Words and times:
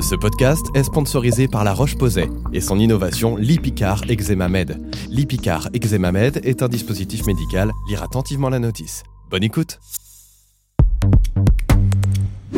Ce 0.00 0.14
podcast 0.14 0.66
est 0.74 0.82
sponsorisé 0.82 1.46
par 1.46 1.62
La 1.62 1.74
Roche-Posay 1.74 2.30
et 2.54 2.60
son 2.60 2.78
innovation 2.78 3.36
Lipicar 3.36 4.02
Eczema 4.08 4.48
Med. 4.48 4.80
Lipicar 5.10 5.68
Eczema 5.74 6.10
Med 6.10 6.40
est 6.42 6.62
un 6.62 6.68
dispositif 6.68 7.26
médical. 7.26 7.70
Lire 7.88 8.02
attentivement 8.02 8.48
la 8.48 8.58
notice. 8.58 9.02
Bonne 9.30 9.44
écoute. 9.44 9.78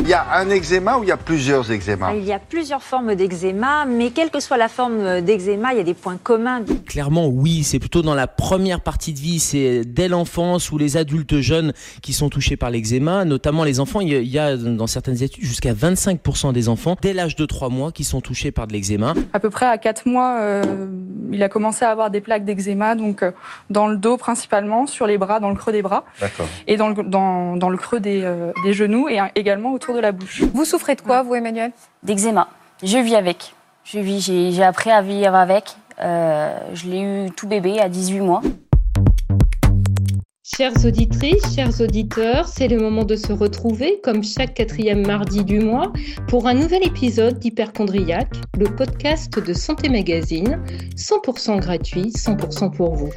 Il 0.05 0.09
y 0.09 0.13
a 0.13 0.25
un 0.33 0.49
eczéma 0.49 0.97
ou 0.97 1.03
il 1.03 1.07
y 1.07 1.13
a 1.13 1.17
plusieurs 1.17 1.71
eczémas? 1.71 2.13
Il 2.13 2.25
y 2.25 2.33
a 2.33 2.39
plusieurs 2.39 2.83
formes 2.83 3.15
d'eczéma, 3.15 3.85
mais 3.85 4.09
quelle 4.09 4.31
que 4.31 4.41
soit 4.41 4.57
la 4.57 4.67
forme 4.67 5.21
d'eczéma, 5.21 5.71
il 5.71 5.77
y 5.77 5.79
a 5.79 5.83
des 5.83 5.93
points 5.93 6.17
communs. 6.21 6.61
Clairement, 6.85 7.27
oui, 7.27 7.63
c'est 7.63 7.79
plutôt 7.79 8.01
dans 8.01 8.13
la 8.13 8.27
première 8.27 8.81
partie 8.81 9.13
de 9.13 9.19
vie, 9.19 9.39
c'est 9.39 9.85
dès 9.85 10.09
l'enfance 10.09 10.73
ou 10.73 10.77
les 10.77 10.97
adultes 10.97 11.39
jeunes 11.39 11.71
qui 12.01 12.11
sont 12.11 12.27
touchés 12.27 12.57
par 12.57 12.69
l'eczéma, 12.69 13.23
notamment 13.23 13.63
les 13.63 13.79
enfants. 13.79 14.01
Il 14.01 14.11
y 14.27 14.37
a 14.37 14.57
dans 14.57 14.87
certaines 14.87 15.23
études 15.23 15.45
jusqu'à 15.45 15.71
25% 15.71 16.51
des 16.51 16.67
enfants 16.67 16.97
dès 17.01 17.13
l'âge 17.13 17.37
de 17.37 17.45
3 17.45 17.69
mois 17.69 17.93
qui 17.93 18.03
sont 18.03 18.19
touchés 18.19 18.51
par 18.51 18.67
de 18.67 18.73
l'eczéma. 18.73 19.13
À 19.31 19.39
peu 19.39 19.49
près 19.49 19.67
à 19.67 19.77
4 19.77 20.05
mois, 20.05 20.35
euh, 20.41 20.85
il 21.31 21.41
a 21.41 21.47
commencé 21.47 21.85
à 21.85 21.91
avoir 21.91 22.11
des 22.11 22.19
plaques 22.19 22.43
d'eczéma, 22.43 22.95
donc 22.95 23.23
euh, 23.23 23.31
dans 23.69 23.87
le 23.87 23.95
dos 23.95 24.17
principalement, 24.17 24.85
sur 24.85 25.07
les 25.07 25.17
bras, 25.17 25.39
dans 25.39 25.49
le 25.49 25.55
creux 25.55 25.71
des 25.71 25.81
bras, 25.81 26.03
et 26.67 26.75
dans 26.75 26.89
le, 26.89 27.03
dans, 27.03 27.55
dans 27.55 27.69
le 27.69 27.77
creux 27.77 28.01
des, 28.01 28.21
euh, 28.25 28.51
des 28.65 28.73
genoux, 28.73 29.07
et 29.07 29.19
également 29.35 29.71
autour 29.71 29.92
de 29.93 29.99
la 29.99 30.11
bouche. 30.11 30.43
Vous 30.53 30.65
souffrez 30.65 30.95
de 30.95 31.01
quoi, 31.01 31.23
vous, 31.23 31.35
Emmanuel? 31.35 31.71
D'eczéma. 32.03 32.47
Je 32.81 32.97
vis 32.97 33.15
avec. 33.15 33.53
Je 33.83 33.99
vis, 33.99 34.21
j'ai 34.21 34.63
appris 34.63 34.91
à 34.91 35.01
vivre 35.01 35.35
avec. 35.35 35.75
Euh, 36.01 36.57
je 36.73 36.87
l'ai 36.87 37.01
eu 37.01 37.31
tout 37.31 37.47
bébé 37.47 37.79
à 37.79 37.89
18 37.89 38.19
mois. 38.21 38.41
Chères 40.55 40.85
auditrices, 40.85 41.55
chers 41.55 41.81
auditeurs, 41.81 42.47
c'est 42.47 42.67
le 42.67 42.77
moment 42.77 43.05
de 43.05 43.15
se 43.15 43.31
retrouver, 43.31 44.01
comme 44.03 44.23
chaque 44.23 44.53
quatrième 44.53 45.07
mardi 45.07 45.43
du 45.43 45.59
mois, 45.59 45.91
pour 46.27 46.47
un 46.47 46.53
nouvel 46.53 46.85
épisode 46.85 47.39
d'Hyperchondriac, 47.39 48.27
le 48.57 48.65
podcast 48.65 49.33
de 49.39 49.53
Santé 49.53 49.89
Magazine, 49.89 50.61
100% 50.97 51.59
gratuit, 51.59 52.09
100% 52.09 52.75
pour 52.75 52.93
vous. 52.93 53.09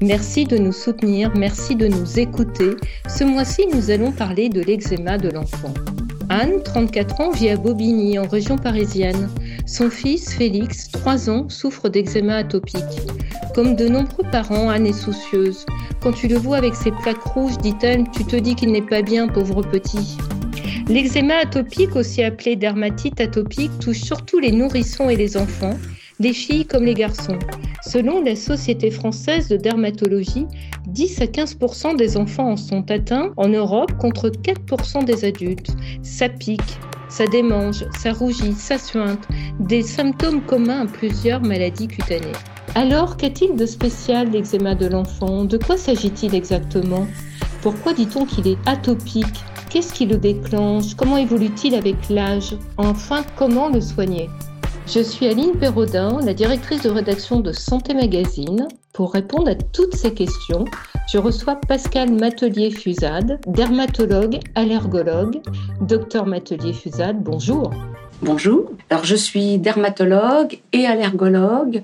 Merci 0.00 0.44
de 0.44 0.56
nous 0.56 0.72
soutenir, 0.72 1.32
merci 1.34 1.74
de 1.74 1.88
nous 1.88 2.20
écouter. 2.20 2.76
Ce 3.08 3.24
mois-ci, 3.24 3.66
nous 3.74 3.90
allons 3.90 4.12
parler 4.12 4.48
de 4.48 4.60
l'eczéma 4.60 5.18
de 5.18 5.28
l'enfant. 5.28 5.74
Anne, 6.28 6.62
34 6.62 7.20
ans, 7.20 7.30
vit 7.32 7.48
à 7.48 7.56
Bobigny, 7.56 8.16
en 8.16 8.28
région 8.28 8.56
parisienne. 8.56 9.28
Son 9.66 9.90
fils, 9.90 10.32
Félix, 10.32 10.88
3 10.92 11.28
ans, 11.30 11.48
souffre 11.48 11.88
d'eczéma 11.88 12.36
atopique. 12.36 12.84
Comme 13.56 13.74
de 13.74 13.88
nombreux 13.88 14.24
parents, 14.30 14.68
Anne 14.68 14.86
est 14.86 14.92
soucieuse. 14.92 15.66
Quand 16.00 16.12
tu 16.12 16.28
le 16.28 16.36
vois 16.36 16.58
avec 16.58 16.76
ses 16.76 16.92
plaques 16.92 17.24
rouges, 17.24 17.58
dit-elle, 17.58 18.04
tu 18.12 18.24
te 18.24 18.36
dis 18.36 18.54
qu'il 18.54 18.70
n'est 18.70 18.82
pas 18.82 19.02
bien, 19.02 19.26
pauvre 19.26 19.62
petit. 19.62 20.16
L'eczéma 20.86 21.34
atopique, 21.42 21.96
aussi 21.96 22.22
appelé 22.22 22.54
dermatite 22.54 23.20
atopique, 23.20 23.76
touche 23.80 24.02
surtout 24.02 24.38
les 24.38 24.52
nourrissons 24.52 25.10
et 25.10 25.16
les 25.16 25.36
enfants 25.36 25.76
les 26.20 26.32
filles 26.32 26.66
comme 26.66 26.84
les 26.84 26.94
garçons. 26.94 27.38
Selon 27.86 28.22
la 28.22 28.34
Société 28.34 28.90
française 28.90 29.48
de 29.48 29.56
dermatologie, 29.56 30.46
10 30.88 31.22
à 31.22 31.26
15% 31.26 31.96
des 31.96 32.16
enfants 32.16 32.52
en 32.52 32.56
sont 32.56 32.90
atteints 32.90 33.32
en 33.36 33.48
Europe 33.48 33.92
contre 33.98 34.28
4% 34.28 35.04
des 35.04 35.24
adultes. 35.24 35.70
Ça 36.02 36.28
pique, 36.28 36.78
ça 37.08 37.26
démange, 37.26 37.84
ça 37.98 38.12
rougit, 38.12 38.52
ça 38.52 38.78
suinte, 38.78 39.28
des 39.60 39.82
symptômes 39.82 40.42
communs 40.42 40.82
à 40.82 40.86
plusieurs 40.86 41.40
maladies 41.40 41.88
cutanées. 41.88 42.32
Alors, 42.74 43.16
qu'a-t-il 43.16 43.56
de 43.56 43.66
spécial 43.66 44.30
l'eczéma 44.30 44.74
de 44.74 44.86
l'enfant? 44.86 45.44
De 45.44 45.56
quoi 45.56 45.76
s'agit-il 45.76 46.34
exactement? 46.34 47.06
Pourquoi 47.62 47.92
dit-on 47.92 48.24
qu'il 48.24 48.46
est 48.46 48.58
atopique? 48.66 49.44
Qu'est-ce 49.70 49.92
qui 49.92 50.06
le 50.06 50.16
déclenche? 50.16 50.94
Comment 50.94 51.16
évolue-t-il 51.16 51.74
avec 51.74 51.96
l'âge? 52.08 52.56
Enfin, 52.76 53.22
comment 53.36 53.68
le 53.68 53.80
soigner? 53.80 54.28
Je 54.88 55.00
suis 55.00 55.26
Aline 55.26 55.58
Perraudin, 55.58 56.18
la 56.24 56.32
directrice 56.32 56.82
de 56.82 56.88
rédaction 56.88 57.40
de 57.40 57.52
Santé 57.52 57.92
Magazine. 57.92 58.68
Pour 58.94 59.12
répondre 59.12 59.50
à 59.50 59.54
toutes 59.54 59.94
ces 59.94 60.14
questions, 60.14 60.64
je 61.12 61.18
reçois 61.18 61.56
Pascal 61.56 62.10
Matelier-Fusade, 62.10 63.38
dermatologue, 63.46 64.38
allergologue. 64.54 65.42
Docteur 65.82 66.24
Matelier-Fusade, 66.24 67.22
bonjour. 67.22 67.70
Bonjour. 68.22 68.72
Alors, 68.88 69.04
je 69.04 69.14
suis 69.14 69.58
dermatologue 69.58 70.58
et 70.72 70.86
allergologue 70.86 71.82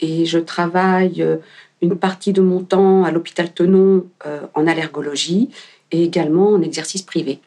et 0.00 0.26
je 0.26 0.38
travaille 0.38 1.22
euh, 1.22 1.38
une 1.80 1.96
partie 1.96 2.34
de 2.34 2.42
mon 2.42 2.62
temps 2.62 3.04
à 3.04 3.10
l'hôpital 3.12 3.50
Tenon 3.50 4.04
euh, 4.26 4.40
en 4.52 4.66
allergologie 4.66 5.48
et 5.90 6.04
également 6.04 6.50
en 6.50 6.60
exercice 6.60 7.02
privé. 7.02 7.40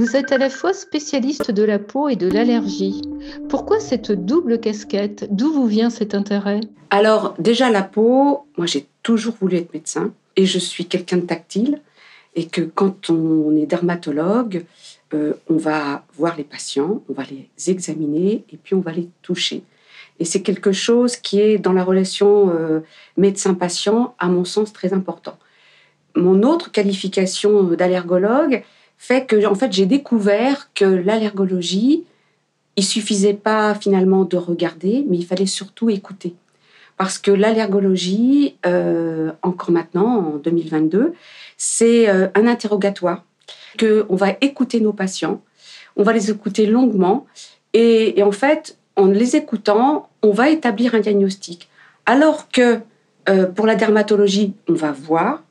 Vous 0.00 0.16
êtes 0.16 0.32
à 0.32 0.38
la 0.38 0.48
fois 0.48 0.72
spécialiste 0.72 1.50
de 1.50 1.62
la 1.62 1.78
peau 1.78 2.08
et 2.08 2.16
de 2.16 2.26
l'allergie. 2.26 3.02
Pourquoi 3.50 3.80
cette 3.80 4.10
double 4.10 4.58
casquette? 4.58 5.28
D'où 5.30 5.52
vous 5.52 5.66
vient 5.66 5.90
cet 5.90 6.14
intérêt? 6.14 6.60
Alors 6.88 7.34
déjà 7.38 7.68
la 7.68 7.82
peau, 7.82 8.46
moi 8.56 8.66
j'ai 8.66 8.86
toujours 9.02 9.34
voulu 9.38 9.58
être 9.58 9.74
médecin 9.74 10.14
et 10.36 10.46
je 10.46 10.58
suis 10.58 10.86
quelqu'un 10.86 11.18
de 11.18 11.26
tactile 11.26 11.82
et 12.34 12.46
que 12.46 12.62
quand 12.62 13.10
on 13.10 13.54
est 13.54 13.66
dermatologue, 13.66 14.64
euh, 15.12 15.34
on 15.50 15.58
va 15.58 16.02
voir 16.16 16.34
les 16.38 16.44
patients, 16.44 17.02
on 17.10 17.12
va 17.12 17.24
les 17.24 17.50
examiner 17.68 18.46
et 18.50 18.56
puis 18.56 18.74
on 18.74 18.80
va 18.80 18.92
les 18.92 19.10
toucher. 19.20 19.64
Et 20.18 20.24
c'est 20.24 20.40
quelque 20.40 20.72
chose 20.72 21.16
qui 21.16 21.42
est 21.42 21.58
dans 21.58 21.74
la 21.74 21.84
relation 21.84 22.48
euh, 22.48 22.80
médecin-patient, 23.18 24.14
à 24.18 24.28
mon 24.28 24.46
sens, 24.46 24.72
très 24.72 24.94
important. 24.94 25.36
Mon 26.16 26.42
autre 26.42 26.72
qualification 26.72 27.64
d'allergologue, 27.64 28.64
fait 29.00 29.24
que 29.24 29.46
en 29.46 29.54
fait 29.54 29.72
j'ai 29.72 29.86
découvert 29.86 30.68
que 30.74 30.84
l'allergologie 30.84 32.04
il 32.76 32.84
suffisait 32.84 33.32
pas 33.32 33.74
finalement 33.74 34.24
de 34.24 34.36
regarder 34.36 35.06
mais 35.08 35.16
il 35.16 35.24
fallait 35.24 35.46
surtout 35.46 35.88
écouter. 35.88 36.34
Parce 36.98 37.16
que 37.16 37.30
l'allergologie 37.30 38.56
euh, 38.66 39.32
encore 39.40 39.70
maintenant 39.70 40.34
en 40.34 40.36
2022 40.36 41.14
c'est 41.56 42.10
euh, 42.10 42.28
un 42.34 42.46
interrogatoire 42.46 43.24
que 43.78 44.04
on 44.10 44.16
va 44.16 44.36
écouter 44.42 44.80
nos 44.80 44.92
patients 44.92 45.40
on 45.96 46.02
va 46.02 46.12
les 46.12 46.30
écouter 46.30 46.66
longuement 46.66 47.26
et, 47.72 48.22
en 48.22 48.32
fait 48.32 48.76
en 48.96 49.06
les 49.06 49.34
écoutant 49.34 50.10
on 50.22 50.30
va 50.30 50.50
établir 50.50 50.94
un 50.94 51.00
diagnostic. 51.00 51.70
Alors 52.04 52.50
que 52.50 52.80
euh, 53.30 53.46
pour 53.46 53.64
la 53.66 53.76
dermatologie 53.76 54.52
on 54.68 54.74
va 54.74 54.92
voir. 54.92 55.42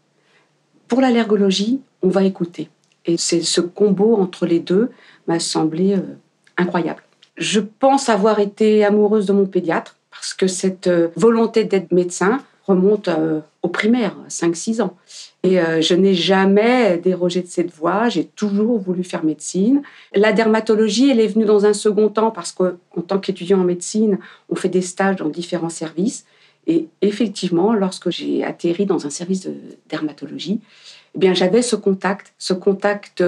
Pour 0.88 1.02
l'allergologie 1.02 1.82
on 2.04 2.10
va 2.10 2.24
écouter 2.24 2.70
et 3.06 3.18
c'est 3.18 3.42
ce 3.42 3.62
combo 3.62 4.16
entre 4.16 4.46
les 4.46 4.60
deux 4.60 4.90
m'a 5.28 5.40
semblé 5.40 5.94
euh, 5.94 6.02
incroyable. 6.58 7.04
Je 7.38 7.60
pense 7.60 8.10
avoir 8.10 8.40
été 8.40 8.84
amoureuse 8.84 9.26
de 9.26 9.34
mon 9.34 9.46
pédiatre 9.46 9.96
parce 10.12 10.34
que 10.34 10.48
cette 10.48 10.88
euh, 10.88 11.08
volonté 11.16 11.64
d'être 11.64 11.92
médecin 11.92 12.42
remonte 12.66 13.08
euh, 13.08 13.40
au 13.64 13.70
primaire, 13.70 14.16
5-6 14.30 14.82
ans. 14.82 14.96
Et 15.44 15.58
je 15.82 15.94
n'ai 15.94 16.14
jamais 16.14 16.98
dérogé 16.98 17.42
de 17.42 17.48
cette 17.48 17.72
voie, 17.72 18.10
j'ai 18.10 18.26
toujours 18.26 18.78
voulu 18.78 19.06
faire 19.06 19.24
médecine. 19.24 19.82
La 20.14 20.34
dermatologie, 20.34 21.10
elle 21.10 21.22
est 21.22 21.28
venue 21.28 21.46
dans 21.46 21.66
un 21.66 21.72
second 21.72 22.10
temps 22.10 22.30
parce 22.30 22.52
qu'en 22.52 23.02
tant 23.08 23.20
qu'étudiant 23.20 23.62
en 23.62 23.64
médecine, 23.64 24.20
on 24.50 24.56
fait 24.56 24.68
des 24.68 24.82
stages 24.82 25.16
dans 25.16 25.30
différents 25.30 25.70
services. 25.70 26.26
Et 26.68 26.88
effectivement, 27.02 27.74
lorsque 27.74 28.12
j'ai 28.12 28.44
atterri 28.44 28.86
dans 28.86 29.08
un 29.08 29.10
service 29.10 29.42
de 29.48 29.56
dermatologie, 29.90 30.60
eh 31.16 31.20
bien 31.20 31.34
j'avais 31.34 31.62
ce 31.62 31.76
contact, 31.76 32.34
ce 32.38 32.54
contact 32.54 33.24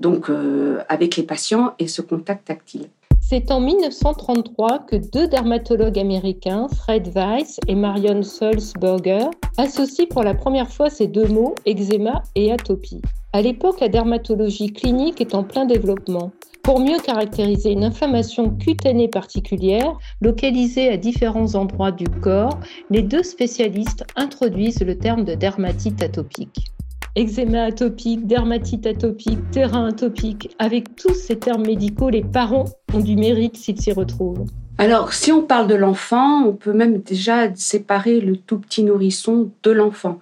donc 0.00 0.30
euh, 0.30 0.82
avec 0.88 1.16
les 1.16 1.22
patients 1.22 1.74
et 1.78 1.86
ce 1.86 2.02
contact 2.02 2.46
tactile. 2.46 2.88
C'est 3.20 3.52
en 3.52 3.60
1933 3.60 4.80
que 4.80 4.96
deux 4.96 5.28
dermatologues 5.28 6.00
américains, 6.00 6.66
Fred 6.74 7.12
Weiss 7.14 7.60
et 7.68 7.76
Marion 7.76 8.22
Sulzberger, 8.24 9.26
associent 9.56 10.06
pour 10.06 10.24
la 10.24 10.34
première 10.34 10.68
fois 10.68 10.90
ces 10.90 11.06
deux 11.06 11.28
mots, 11.28 11.54
eczéma 11.64 12.22
et 12.34 12.50
atopie. 12.50 13.02
À 13.32 13.40
l'époque, 13.40 13.78
la 13.78 13.88
dermatologie 13.88 14.72
clinique 14.72 15.20
est 15.20 15.36
en 15.36 15.44
plein 15.44 15.64
développement. 15.64 16.32
Pour 16.64 16.80
mieux 16.80 16.98
caractériser 16.98 17.70
une 17.70 17.84
inflammation 17.84 18.50
cutanée 18.50 19.08
particulière, 19.08 19.96
localisée 20.20 20.88
à 20.88 20.96
différents 20.96 21.54
endroits 21.54 21.92
du 21.92 22.08
corps, 22.08 22.58
les 22.90 23.02
deux 23.02 23.22
spécialistes 23.22 24.04
introduisent 24.16 24.82
le 24.82 24.98
terme 24.98 25.24
de 25.24 25.34
dermatite 25.34 26.02
atopique 26.02 26.72
eczéma 27.16 27.64
atopique, 27.64 28.26
dermatite 28.26 28.86
atopique, 28.86 29.50
terrain 29.50 29.88
atopique. 29.88 30.54
Avec 30.58 30.94
tous 30.96 31.14
ces 31.14 31.38
termes 31.38 31.66
médicaux, 31.66 32.08
les 32.08 32.22
parents 32.22 32.66
ont 32.94 33.00
du 33.00 33.16
mérite 33.16 33.56
s'ils 33.56 33.80
s'y 33.80 33.92
retrouvent. 33.92 34.46
Alors, 34.78 35.12
si 35.12 35.30
on 35.32 35.42
parle 35.42 35.66
de 35.66 35.74
l'enfant, 35.74 36.44
on 36.44 36.52
peut 36.52 36.72
même 36.72 36.98
déjà 36.98 37.54
séparer 37.54 38.20
le 38.20 38.36
tout 38.36 38.58
petit 38.58 38.82
nourrisson 38.82 39.50
de 39.62 39.70
l'enfant. 39.70 40.20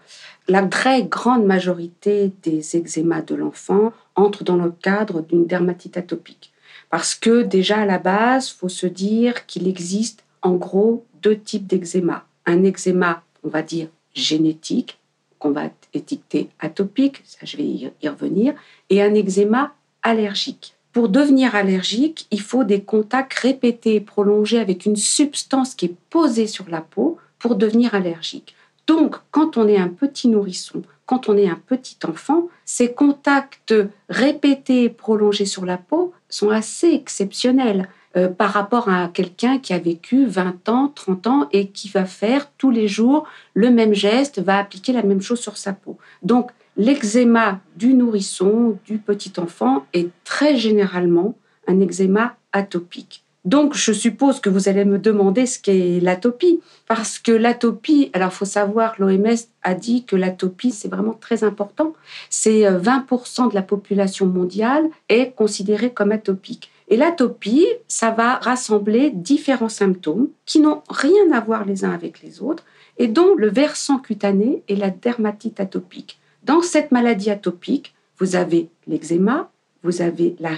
La 0.48 0.62
très 0.62 1.04
grande 1.04 1.44
majorité 1.44 2.32
des 2.42 2.76
eczémas 2.76 3.22
de 3.22 3.34
l'enfant 3.34 3.92
entrent 4.16 4.44
dans 4.44 4.56
le 4.56 4.70
cadre 4.70 5.20
d'une 5.20 5.46
dermatite 5.46 5.96
atopique. 5.96 6.52
Parce 6.90 7.14
que 7.14 7.42
déjà 7.42 7.78
à 7.78 7.86
la 7.86 7.98
base, 7.98 8.48
faut 8.48 8.70
se 8.70 8.86
dire 8.86 9.46
qu'il 9.46 9.68
existe 9.68 10.24
en 10.42 10.54
gros 10.54 11.04
deux 11.22 11.38
types 11.38 11.66
d'eczéma. 11.66 12.24
Un 12.46 12.64
eczéma, 12.64 13.22
on 13.44 13.48
va 13.48 13.62
dire, 13.62 13.88
génétique, 14.14 14.98
qu'on 15.38 15.50
va 15.50 15.70
étiqueter 15.94 16.48
atopique, 16.60 17.22
ça 17.24 17.38
je 17.44 17.56
vais 17.56 17.64
y 17.64 18.08
revenir, 18.08 18.54
et 18.90 19.02
un 19.02 19.14
eczéma 19.14 19.74
allergique. 20.02 20.74
Pour 20.92 21.08
devenir 21.08 21.54
allergique, 21.54 22.26
il 22.30 22.40
faut 22.40 22.64
des 22.64 22.82
contacts 22.82 23.34
répétés 23.34 23.96
et 23.96 24.00
prolongés 24.00 24.58
avec 24.58 24.86
une 24.86 24.96
substance 24.96 25.74
qui 25.74 25.86
est 25.86 25.96
posée 26.10 26.46
sur 26.46 26.68
la 26.68 26.80
peau 26.80 27.18
pour 27.38 27.54
devenir 27.54 27.94
allergique. 27.94 28.54
Donc, 28.86 29.16
quand 29.30 29.56
on 29.56 29.68
est 29.68 29.76
un 29.76 29.88
petit 29.88 30.28
nourrisson, 30.28 30.82
quand 31.08 31.30
on 31.30 31.38
est 31.38 31.48
un 31.48 31.58
petit 31.66 31.96
enfant, 32.06 32.48
ces 32.66 32.92
contacts 32.92 33.74
répétés 34.10 34.84
et 34.84 34.88
prolongés 34.90 35.46
sur 35.46 35.64
la 35.64 35.78
peau 35.78 36.12
sont 36.28 36.50
assez 36.50 36.88
exceptionnels. 36.88 37.88
Euh, 38.16 38.28
par 38.28 38.52
rapport 38.52 38.90
à 38.90 39.08
quelqu'un 39.08 39.58
qui 39.58 39.72
a 39.72 39.78
vécu 39.78 40.26
20 40.26 40.68
ans, 40.68 40.92
30 40.94 41.26
ans 41.26 41.48
et 41.50 41.68
qui 41.68 41.88
va 41.88 42.04
faire 42.04 42.50
tous 42.58 42.70
les 42.70 42.88
jours 42.88 43.26
le 43.54 43.70
même 43.70 43.94
geste, 43.94 44.38
va 44.38 44.58
appliquer 44.58 44.92
la 44.92 45.02
même 45.02 45.22
chose 45.22 45.40
sur 45.40 45.56
sa 45.56 45.72
peau. 45.72 45.96
Donc 46.22 46.50
l'eczéma 46.76 47.60
du 47.76 47.94
nourrisson, 47.94 48.78
du 48.84 48.98
petit 48.98 49.32
enfant, 49.38 49.86
est 49.94 50.10
très 50.24 50.56
généralement 50.56 51.36
un 51.66 51.80
eczéma 51.80 52.36
atopique. 52.52 53.24
Donc, 53.48 53.74
je 53.74 53.92
suppose 53.92 54.40
que 54.40 54.50
vous 54.50 54.68
allez 54.68 54.84
me 54.84 54.98
demander 54.98 55.46
ce 55.46 55.58
qu'est 55.58 56.00
l'atopie, 56.00 56.60
parce 56.86 57.18
que 57.18 57.32
l'atopie, 57.32 58.10
alors 58.12 58.30
faut 58.30 58.44
savoir, 58.44 58.94
l'OMS 58.98 59.38
a 59.62 59.74
dit 59.74 60.04
que 60.04 60.16
l'atopie, 60.16 60.70
c'est 60.70 60.88
vraiment 60.88 61.14
très 61.14 61.44
important. 61.44 61.94
C'est 62.28 62.64
20% 62.64 63.46
euh, 63.46 63.48
de 63.48 63.54
la 63.54 63.62
population 63.62 64.26
mondiale 64.26 64.84
est 65.08 65.30
considérée 65.34 65.94
comme 65.94 66.12
atopique. 66.12 66.70
Et 66.88 66.98
l'atopie, 66.98 67.64
ça 67.86 68.10
va 68.10 68.34
rassembler 68.34 69.12
différents 69.14 69.70
symptômes 69.70 70.28
qui 70.44 70.60
n'ont 70.60 70.82
rien 70.90 71.32
à 71.32 71.40
voir 71.40 71.64
les 71.64 71.86
uns 71.86 71.92
avec 71.92 72.20
les 72.20 72.42
autres 72.42 72.64
et 72.98 73.08
dont 73.08 73.34
le 73.34 73.48
versant 73.48 73.98
cutané 73.98 74.62
est 74.68 74.76
la 74.76 74.90
dermatite 74.90 75.58
atopique. 75.58 76.18
Dans 76.42 76.60
cette 76.60 76.92
maladie 76.92 77.30
atopique, 77.30 77.94
vous 78.18 78.36
avez 78.36 78.68
l'eczéma, 78.86 79.50
vous 79.82 80.02
avez 80.02 80.36
la 80.40 80.50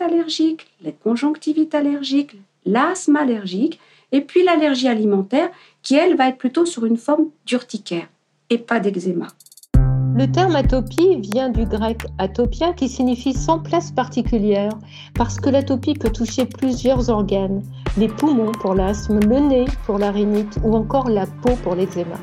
allergique, 0.00 0.66
les 0.82 0.92
conjonctivites 0.92 1.74
allergiques, 1.74 2.36
l'asthme 2.64 3.16
allergique 3.16 3.80
et 4.12 4.20
puis 4.20 4.44
l'allergie 4.44 4.88
alimentaire 4.88 5.50
qui, 5.82 5.96
elle, 5.96 6.16
va 6.16 6.28
être 6.28 6.38
plutôt 6.38 6.66
sur 6.66 6.84
une 6.84 6.96
forme 6.96 7.26
d'urticaire 7.44 8.08
et 8.50 8.58
pas 8.58 8.80
d'eczéma. 8.80 9.28
Le 10.18 10.30
terme 10.30 10.56
atopie 10.56 11.16
vient 11.20 11.50
du 11.50 11.66
grec 11.66 12.00
atopia 12.16 12.72
qui 12.72 12.88
signifie 12.88 13.34
sans 13.34 13.58
place 13.58 13.90
particulière 13.90 14.72
parce 15.14 15.38
que 15.38 15.50
l'atopie 15.50 15.92
peut 15.92 16.10
toucher 16.10 16.46
plusieurs 16.46 17.10
organes, 17.10 17.62
les 17.98 18.08
poumons 18.08 18.52
pour 18.52 18.74
l'asthme, 18.74 19.20
le 19.20 19.40
nez 19.40 19.64
pour 19.84 19.98
la 19.98 20.12
ou 20.64 20.74
encore 20.74 21.10
la 21.10 21.26
peau 21.26 21.54
pour 21.62 21.74
l'eczéma. 21.74 22.16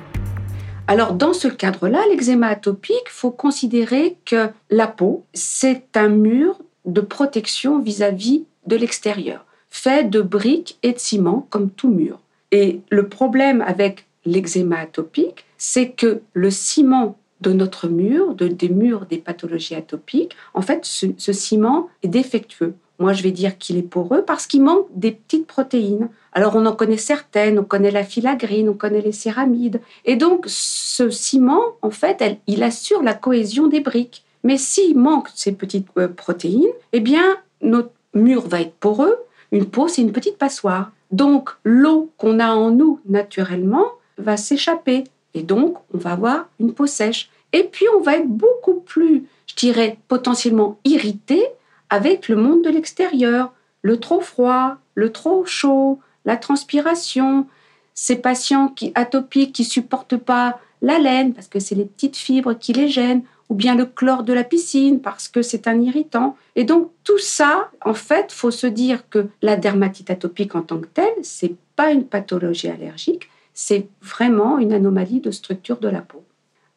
Alors 0.87 1.13
dans 1.13 1.33
ce 1.33 1.47
cadre-là, 1.47 2.03
l'eczéma 2.09 2.47
atopique, 2.47 3.09
faut 3.09 3.31
considérer 3.31 4.17
que 4.25 4.49
la 4.69 4.87
peau, 4.87 5.23
c'est 5.33 5.95
un 5.95 6.09
mur 6.09 6.59
de 6.85 6.99
protection 6.99 7.79
vis-à-vis 7.79 8.45
de 8.67 8.75
l'extérieur, 8.75 9.45
fait 9.69 10.09
de 10.09 10.21
briques 10.21 10.77
et 10.83 10.91
de 10.91 10.99
ciment 10.99 11.47
comme 11.49 11.69
tout 11.69 11.89
mur. 11.89 12.19
Et 12.51 12.81
le 12.89 13.07
problème 13.07 13.61
avec 13.61 14.05
l'eczéma 14.25 14.79
atopique, 14.79 15.45
c'est 15.57 15.91
que 15.91 16.21
le 16.33 16.51
ciment 16.51 17.17
de 17.41 17.53
notre 17.53 17.87
mur, 17.87 18.35
de, 18.35 18.47
des 18.47 18.69
murs 18.69 19.05
des 19.05 19.17
pathologies 19.17 19.75
atopiques, 19.75 20.35
en 20.53 20.61
fait, 20.61 20.85
ce, 20.85 21.31
ciment 21.31 21.89
est 22.03 22.07
défectueux. 22.07 22.73
Moi, 23.03 23.11
je 23.11 23.21
vais 23.21 23.31
dire 23.31 23.57
qu'il 23.57 23.75
est 23.75 23.81
poreux 23.81 24.23
parce 24.23 24.47
qu'il 24.47 24.63
manque 24.63 24.87
des 24.95 25.11
petites 25.11 25.45
protéines. 25.45 26.07
Alors, 26.31 26.55
on 26.55 26.65
en 26.65 26.71
connaît 26.71 26.95
certaines, 26.95 27.59
on 27.59 27.65
connaît 27.65 27.91
la 27.91 28.05
filagrine, 28.05 28.69
on 28.69 28.75
connaît 28.75 29.01
les 29.01 29.11
céramides. 29.11 29.81
Et 30.05 30.15
donc, 30.15 30.45
ce 30.47 31.09
ciment, 31.09 31.61
en 31.81 31.89
fait, 31.89 32.23
il 32.47 32.63
assure 32.63 33.03
la 33.03 33.13
cohésion 33.13 33.67
des 33.67 33.81
briques. 33.81 34.23
Mais 34.45 34.57
s'il 34.57 34.97
manque 34.97 35.27
ces 35.35 35.51
petites 35.51 35.89
euh, 35.97 36.07
protéines, 36.07 36.71
eh 36.93 37.01
bien, 37.01 37.35
notre 37.61 37.91
mur 38.13 38.47
va 38.47 38.61
être 38.61 38.75
poreux. 38.75 39.17
Une 39.51 39.65
peau, 39.65 39.89
c'est 39.89 40.01
une 40.01 40.13
petite 40.13 40.37
passoire. 40.37 40.93
Donc, 41.11 41.49
l'eau 41.65 42.09
qu'on 42.17 42.39
a 42.39 42.53
en 42.53 42.71
nous 42.71 43.01
naturellement 43.09 43.87
va 44.17 44.37
s'échapper. 44.37 45.03
Et 45.33 45.43
donc, 45.43 45.75
on 45.93 45.97
va 45.97 46.13
avoir 46.13 46.47
une 46.57 46.73
peau 46.73 46.87
sèche. 46.87 47.29
Et 47.51 47.63
puis, 47.63 47.85
on 47.97 48.01
va 48.01 48.15
être 48.15 48.29
beaucoup 48.29 48.75
plus, 48.75 49.25
je 49.47 49.55
dirais, 49.55 49.97
potentiellement 50.07 50.79
irrité 50.85 51.43
avec 51.93 52.27
le 52.27 52.35
monde 52.35 52.63
de 52.63 52.71
l'extérieur, 52.71 53.53
le 53.83 53.99
trop 53.99 54.19
froid, 54.19 54.77
le 54.95 55.11
trop 55.11 55.45
chaud, 55.45 55.99
la 56.25 56.37
transpiration, 56.37 57.45
ces 57.93 58.15
patients 58.15 58.69
qui 58.69 58.91
atopiques 58.95 59.53
qui 59.53 59.63
supportent 59.63 60.17
pas 60.17 60.59
la 60.81 60.97
laine 60.97 61.35
parce 61.35 61.47
que 61.47 61.59
c'est 61.59 61.75
les 61.75 61.85
petites 61.85 62.17
fibres 62.17 62.55
qui 62.55 62.73
les 62.73 62.87
gênent 62.87 63.21
ou 63.47 63.53
bien 63.53 63.75
le 63.75 63.85
chlore 63.85 64.23
de 64.23 64.33
la 64.33 64.43
piscine 64.43 65.01
parce 65.01 65.27
que 65.27 65.43
c'est 65.43 65.67
un 65.67 65.79
irritant. 65.79 66.35
Et 66.55 66.63
donc 66.63 66.89
tout 67.03 67.19
ça, 67.19 67.69
en 67.85 67.93
fait, 67.93 68.31
faut 68.31 68.49
se 68.49 68.65
dire 68.65 69.07
que 69.11 69.27
la 69.43 69.55
dermatite 69.55 70.09
atopique 70.09 70.55
en 70.55 70.63
tant 70.63 70.79
que 70.79 70.87
telle, 70.87 71.13
c'est 71.21 71.53
pas 71.75 71.91
une 71.91 72.05
pathologie 72.05 72.69
allergique, 72.69 73.29
c'est 73.53 73.87
vraiment 74.01 74.57
une 74.57 74.73
anomalie 74.73 75.19
de 75.19 75.29
structure 75.29 75.77
de 75.77 75.89
la 75.89 76.01
peau. 76.01 76.23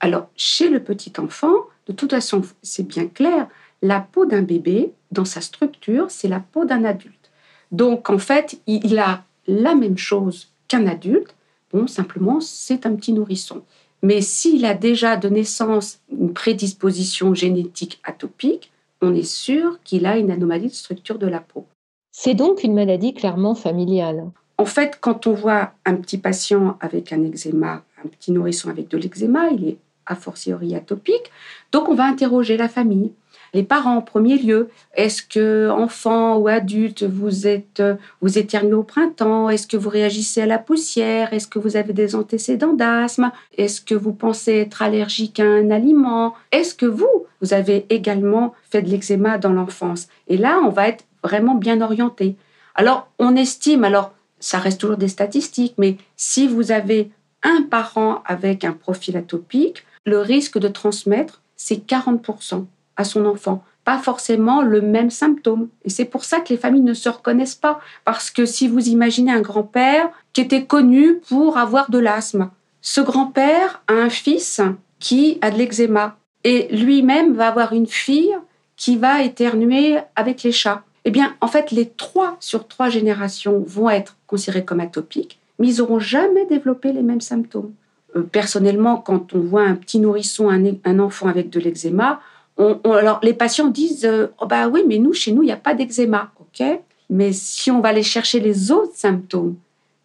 Alors, 0.00 0.28
chez 0.36 0.68
le 0.68 0.82
petit 0.82 1.14
enfant, 1.16 1.54
de 1.86 1.94
toute 1.94 2.10
façon, 2.10 2.42
c'est 2.62 2.86
bien 2.86 3.06
clair, 3.06 3.48
la 3.82 4.00
peau 4.00 4.26
d'un 4.26 4.42
bébé, 4.42 4.92
dans 5.10 5.24
sa 5.24 5.40
structure, 5.40 6.10
c'est 6.10 6.28
la 6.28 6.40
peau 6.40 6.64
d'un 6.64 6.84
adulte. 6.84 7.30
Donc, 7.72 8.10
en 8.10 8.18
fait, 8.18 8.60
il 8.66 8.98
a 8.98 9.24
la 9.46 9.74
même 9.74 9.98
chose 9.98 10.48
qu'un 10.68 10.86
adulte. 10.86 11.34
Bon, 11.72 11.86
simplement, 11.86 12.40
c'est 12.40 12.86
un 12.86 12.94
petit 12.94 13.12
nourrisson. 13.12 13.62
Mais 14.02 14.20
s'il 14.20 14.64
a 14.64 14.74
déjà 14.74 15.16
de 15.16 15.28
naissance 15.28 16.00
une 16.10 16.32
prédisposition 16.32 17.34
génétique 17.34 18.00
atopique, 18.04 18.70
on 19.00 19.14
est 19.14 19.22
sûr 19.22 19.78
qu'il 19.84 20.06
a 20.06 20.16
une 20.16 20.30
anomalie 20.30 20.68
de 20.68 20.74
structure 20.74 21.18
de 21.18 21.26
la 21.26 21.40
peau. 21.40 21.66
C'est 22.12 22.34
donc 22.34 22.62
une 22.62 22.74
maladie 22.74 23.14
clairement 23.14 23.54
familiale. 23.54 24.30
En 24.58 24.64
fait, 24.64 24.98
quand 25.00 25.26
on 25.26 25.34
voit 25.34 25.72
un 25.84 25.96
petit 25.96 26.18
patient 26.18 26.78
avec 26.80 27.12
un 27.12 27.22
eczéma, 27.22 27.84
un 28.02 28.08
petit 28.08 28.32
nourrisson 28.32 28.70
avec 28.70 28.88
de 28.88 28.96
l'eczéma, 28.96 29.50
il 29.50 29.68
est 29.68 29.78
a 30.06 30.14
fortiori 30.14 30.74
atopique. 30.74 31.30
Donc 31.72 31.88
on 31.88 31.94
va 31.94 32.04
interroger 32.04 32.56
la 32.56 32.68
famille, 32.68 33.12
les 33.56 33.62
parents 33.62 33.96
en 33.96 34.02
premier 34.02 34.36
lieu. 34.36 34.68
Est-ce 34.94 35.22
que 35.22 35.70
enfant 35.70 36.36
ou 36.36 36.46
adulte 36.46 37.04
vous 37.04 37.46
êtes 37.46 37.82
vous 38.20 38.38
éternuez 38.38 38.74
au 38.74 38.82
printemps? 38.82 39.48
Est-ce 39.48 39.66
que 39.66 39.78
vous 39.78 39.88
réagissez 39.88 40.42
à 40.42 40.46
la 40.46 40.58
poussière? 40.58 41.32
Est-ce 41.32 41.48
que 41.48 41.58
vous 41.58 41.76
avez 41.76 41.94
des 41.94 42.14
antécédents 42.14 42.74
d'asthme? 42.74 43.32
Est-ce 43.56 43.80
que 43.80 43.94
vous 43.94 44.12
pensez 44.12 44.52
être 44.52 44.82
allergique 44.82 45.40
à 45.40 45.44
un 45.44 45.70
aliment? 45.70 46.34
Est-ce 46.52 46.74
que 46.74 46.86
vous 46.86 47.26
vous 47.40 47.54
avez 47.54 47.86
également 47.88 48.54
fait 48.70 48.82
de 48.82 48.90
l'eczéma 48.90 49.38
dans 49.38 49.52
l'enfance? 49.52 50.08
Et 50.28 50.36
là, 50.36 50.60
on 50.64 50.68
va 50.68 50.88
être 50.88 51.04
vraiment 51.24 51.54
bien 51.54 51.80
orienté. 51.80 52.36
Alors, 52.74 53.08
on 53.18 53.36
estime 53.36 53.84
alors 53.84 54.12
ça 54.38 54.58
reste 54.58 54.82
toujours 54.82 54.98
des 54.98 55.08
statistiques, 55.08 55.76
mais 55.78 55.96
si 56.16 56.46
vous 56.46 56.70
avez 56.70 57.10
un 57.42 57.62
parent 57.62 58.22
avec 58.26 58.64
un 58.64 58.72
profil 58.72 59.16
atopique, 59.16 59.84
le 60.04 60.20
risque 60.20 60.58
de 60.58 60.68
transmettre, 60.68 61.40
c'est 61.56 61.86
40% 61.86 62.66
à 62.96 63.04
son 63.04 63.26
enfant. 63.26 63.62
Pas 63.84 63.98
forcément 63.98 64.62
le 64.62 64.80
même 64.80 65.10
symptôme. 65.10 65.68
Et 65.84 65.90
c'est 65.90 66.04
pour 66.04 66.24
ça 66.24 66.40
que 66.40 66.48
les 66.50 66.56
familles 66.56 66.82
ne 66.82 66.94
se 66.94 67.08
reconnaissent 67.08 67.54
pas. 67.54 67.80
Parce 68.04 68.30
que 68.30 68.44
si 68.44 68.68
vous 68.68 68.88
imaginez 68.88 69.32
un 69.32 69.40
grand-père 69.40 70.10
qui 70.32 70.40
était 70.40 70.64
connu 70.64 71.20
pour 71.28 71.58
avoir 71.58 71.90
de 71.90 71.98
l'asthme, 71.98 72.50
ce 72.80 73.00
grand-père 73.00 73.82
a 73.88 73.94
un 73.94 74.10
fils 74.10 74.60
qui 74.98 75.38
a 75.40 75.50
de 75.50 75.58
l'eczéma. 75.58 76.16
Et 76.44 76.68
lui-même 76.74 77.34
va 77.34 77.48
avoir 77.48 77.72
une 77.72 77.86
fille 77.86 78.36
qui 78.76 78.96
va 78.96 79.22
éternuer 79.22 79.98
avec 80.14 80.42
les 80.42 80.52
chats. 80.52 80.82
Eh 81.04 81.10
bien, 81.10 81.34
en 81.40 81.46
fait, 81.46 81.70
les 81.70 81.88
trois 81.88 82.36
sur 82.40 82.66
trois 82.66 82.88
générations 82.88 83.62
vont 83.66 83.90
être 83.90 84.16
considérés 84.26 84.64
comme 84.64 84.80
atopiques, 84.80 85.38
mais 85.58 85.68
ils 85.68 85.78
n'auront 85.78 86.00
jamais 86.00 86.46
développé 86.46 86.92
les 86.92 87.02
mêmes 87.02 87.20
symptômes. 87.20 87.72
Euh, 88.16 88.22
personnellement, 88.22 88.96
quand 88.96 89.32
on 89.34 89.40
voit 89.40 89.62
un 89.62 89.76
petit 89.76 90.00
nourrisson, 90.00 90.50
un, 90.50 90.98
enfant 90.98 91.28
avec 91.28 91.50
de 91.50 91.60
l'eczéma, 91.60 92.20
alors 92.58 93.20
les 93.22 93.34
patients 93.34 93.68
disent 93.68 94.04
euh, 94.04 94.28
oh 94.40 94.46
bah 94.46 94.68
oui, 94.68 94.82
mais 94.86 94.98
nous, 94.98 95.12
chez 95.12 95.32
nous, 95.32 95.42
il 95.42 95.46
n'y 95.46 95.52
a 95.52 95.56
pas 95.56 95.74
d'eczéma. 95.74 96.30
ok? 96.40 96.80
Mais 97.10 97.32
si 97.32 97.70
on 97.70 97.80
va 97.80 97.90
aller 97.90 98.02
chercher 98.02 98.40
les 98.40 98.72
autres 98.72 98.96
symptômes, 98.96 99.56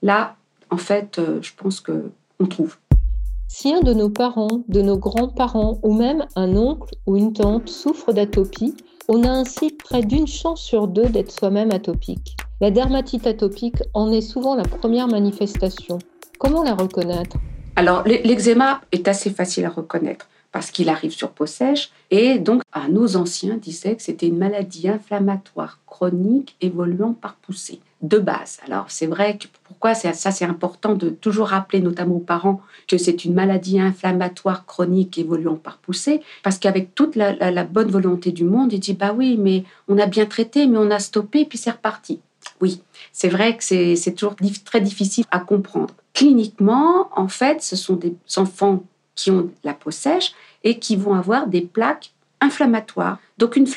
là, 0.02 0.36
en 0.70 0.78
fait, 0.78 1.18
euh, 1.20 1.40
je 1.42 1.52
pense 1.56 1.82
qu'on 1.82 2.46
trouve. 2.48 2.78
Si 3.48 3.74
un 3.74 3.82
de 3.82 3.94
nos 3.94 4.10
parents, 4.10 4.64
de 4.70 4.82
nos 4.82 4.98
grands-parents 4.98 5.80
ou 5.84 5.94
même 5.94 6.26
un 6.36 6.56
oncle 6.56 6.94
ou 7.06 7.18
une 7.18 7.34
tante 7.34 7.68
souffre 7.68 8.14
d'atopie, 8.14 8.76
on 9.10 9.24
a 9.24 9.30
ainsi 9.30 9.72
près 9.72 10.04
d'une 10.04 10.28
chance 10.28 10.62
sur 10.62 10.88
deux 10.88 11.08
d'être 11.08 11.32
soi-même 11.32 11.72
atopique. 11.72 12.38
La 12.62 12.72
dermatite 12.72 13.28
atopique 13.28 13.84
en 13.94 14.12
est 14.12 14.22
souvent 14.22 14.56
la 14.56 14.64
première 14.64 15.08
manifestation. 15.08 16.00
Comment 16.40 16.64
la 16.64 16.76
reconnaître? 16.76 17.38
Alors, 17.76 18.04
l'eczéma 18.06 18.82
est 18.92 19.08
assez 19.08 19.32
facile 19.32 19.66
à 19.66 19.70
reconnaître 19.70 20.30
parce 20.52 20.72
qu'il 20.72 20.90
arrive 20.90 21.12
sur 21.12 21.32
peau 21.32 21.46
sèche. 21.46 21.92
Et 22.10 22.40
donc, 22.40 22.62
nos 22.90 23.16
anciens 23.16 23.58
disaient 23.58 23.96
que 23.96 24.04
c'était 24.04 24.28
une 24.28 24.38
maladie 24.38 24.90
inflammatoire 24.90 25.80
chronique 25.86 26.56
évoluant 26.62 27.14
par 27.14 27.36
poussée. 27.36 27.80
de 28.02 28.18
base. 28.18 28.58
Alors 28.66 28.86
c'est 28.90 29.06
vrai 29.06 29.38
que 29.38 29.46
pourquoi 29.64 29.94
ça 29.94 30.32
c'est 30.32 30.46
important 30.46 30.96
de 30.96 31.10
toujours 31.10 31.50
rappeler 31.50 31.82
notamment 31.82 32.16
aux 32.16 32.28
parents 32.36 32.60
que 32.88 32.98
c'est 32.98 33.26
une 33.26 33.36
maladie 33.36 33.80
inflammatoire 33.80 34.66
chronique 34.66 35.20
évoluant 35.20 35.56
par 35.56 35.78
poussée 35.78 36.22
parce 36.42 36.58
qu'avec 36.58 36.96
toute 36.96 37.16
la, 37.16 37.64
bonne 37.64 37.92
volonté 37.92 38.32
du 38.32 38.44
monde, 38.44 38.74
il 38.74 38.80
dit 38.80 38.94
bah 38.94 39.14
oui 39.16 39.38
mais 39.38 39.66
on 39.88 40.00
a 40.00 40.08
bien 40.08 40.26
traité 40.26 40.66
mais 40.66 40.80
on 40.80 40.90
a 40.90 40.98
stoppé 40.98 41.46
puis 41.46 41.60
c'est 41.60 41.70
reparti. 41.70 42.20
Oui, 42.60 42.82
c'est 43.12 43.30
vrai 43.30 43.56
que 43.56 43.64
c'est 43.64 44.16
toujours 44.16 44.36
très 44.66 44.82
difficile 44.82 45.26
à 45.32 45.40
comprendre. 45.40 45.94
Cliniquement, 46.14 47.10
en 47.16 47.28
fait, 47.28 47.62
ce 47.62 47.76
sont 47.76 47.96
des 47.96 48.16
enfants 48.36 48.84
qui 49.16 49.32
ont 49.32 49.50
la 49.64 49.74
peau 49.74 49.92
sèche 49.92 50.34
et 50.64 50.80
qui 50.80 50.96
vont 50.96 51.14
avoir 51.14 51.48
des 51.48 51.62
plaques 51.62 52.12
inflammatoires. 52.40 53.20
Donc 53.38 53.56
une, 53.56 53.68